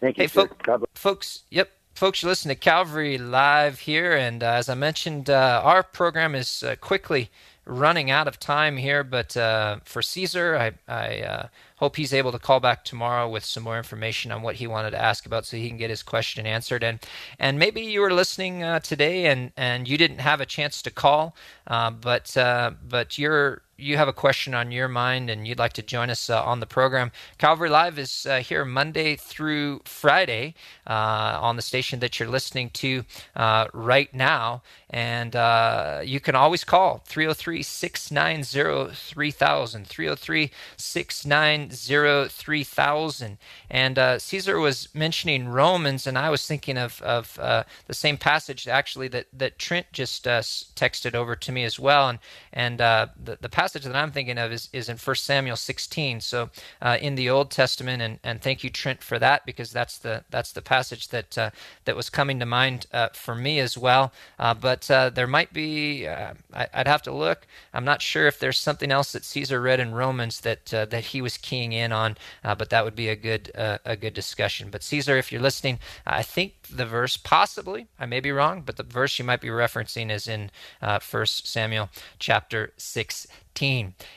[0.00, 0.46] Thank you, Hey, sir.
[0.48, 0.88] folk- God bless.
[0.94, 1.42] folks.
[1.50, 5.82] Yep, folks, you listen to Calvary Live here, and uh, as I mentioned, uh, our
[5.82, 7.30] program is uh, quickly
[7.64, 9.02] running out of time here.
[9.02, 11.46] But uh, for Caesar, I, I uh,
[11.76, 14.90] hope he's able to call back tomorrow with some more information on what he wanted
[14.90, 16.84] to ask about, so he can get his question answered.
[16.84, 16.98] And
[17.38, 20.90] and maybe you were listening uh, today, and and you didn't have a chance to
[20.90, 21.34] call,
[21.66, 25.72] uh, but uh, but you're you have a question on your mind and you'd like
[25.74, 30.54] to join us uh, on the program, Calvary Live is uh, here Monday through Friday
[30.86, 33.04] uh, on the station that you're listening to
[33.34, 34.62] uh, right now.
[34.90, 39.86] And uh, you can always call 303 690 3000.
[39.86, 43.38] 303 690 3000.
[43.70, 48.68] And uh, Caesar was mentioning Romans, and I was thinking of, of the same passage
[48.68, 52.08] actually that, that Trent just texted over to me as well.
[52.08, 52.18] And,
[52.52, 56.20] and the, the passage that I'm thinking of is, is in 1 Samuel 16.
[56.20, 56.50] So
[56.82, 60.24] uh, in the Old Testament, and, and thank you, Trent, for that, because that's the,
[60.30, 61.50] that's the passage that, uh,
[61.84, 64.12] that was coming to mind uh, for me as well.
[64.38, 67.46] Uh, but uh, there might be, I, I'd have to look.
[67.72, 71.20] I'm not sure if there's something else that Caesar read in Romans that, that he
[71.20, 74.68] was keying in on, but that would be a good, a good discussion.
[74.70, 78.76] But Caesar, if you're listening, I think the verse possibly, I may be wrong, but
[78.76, 80.50] the verse you might be referencing is in
[80.80, 83.30] 1 Samuel chapter 16.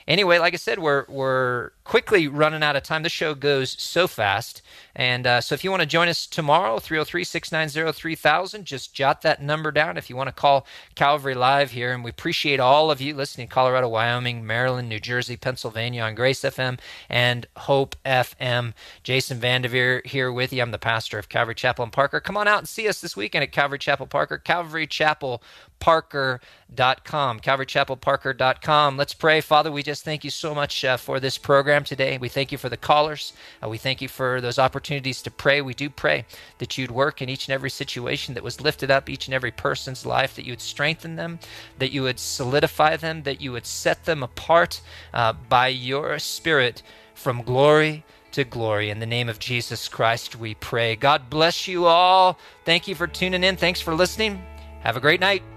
[0.07, 3.01] Anyway, like I said, we're we're quickly running out of time.
[3.01, 4.61] The show goes so fast.
[4.93, 9.21] And uh, so if you want to join us tomorrow, 303 690 3000, just jot
[9.21, 11.93] that number down if you want to call Calvary Live here.
[11.93, 16.41] And we appreciate all of you listening Colorado, Wyoming, Maryland, New Jersey, Pennsylvania on Grace
[16.41, 16.77] FM
[17.09, 18.73] and Hope FM.
[19.03, 20.61] Jason Vandeveer here with you.
[20.61, 22.19] I'm the pastor of Calvary Chapel in Parker.
[22.19, 25.41] Come on out and see us this weekend at Calvary Chapel Parker, Calvary Chapel
[25.79, 31.37] parker.com calvarychapelparker.com let's pray father we just thank you so much uh, for this
[31.77, 35.21] program today we thank you for the callers uh, we thank you for those opportunities
[35.21, 36.25] to pray we do pray
[36.57, 39.51] that you'd work in each and every situation that was lifted up each and every
[39.51, 41.37] person's life that you would strengthen them
[41.77, 44.81] that you would solidify them that you would set them apart
[45.13, 46.81] uh, by your spirit
[47.13, 48.89] from glory to glory.
[48.89, 50.95] In the name of Jesus Christ, we pray.
[50.95, 52.37] God bless you all.
[52.65, 53.55] Thank you for tuning in.
[53.55, 54.41] Thanks for listening.
[54.81, 55.56] Have a great night.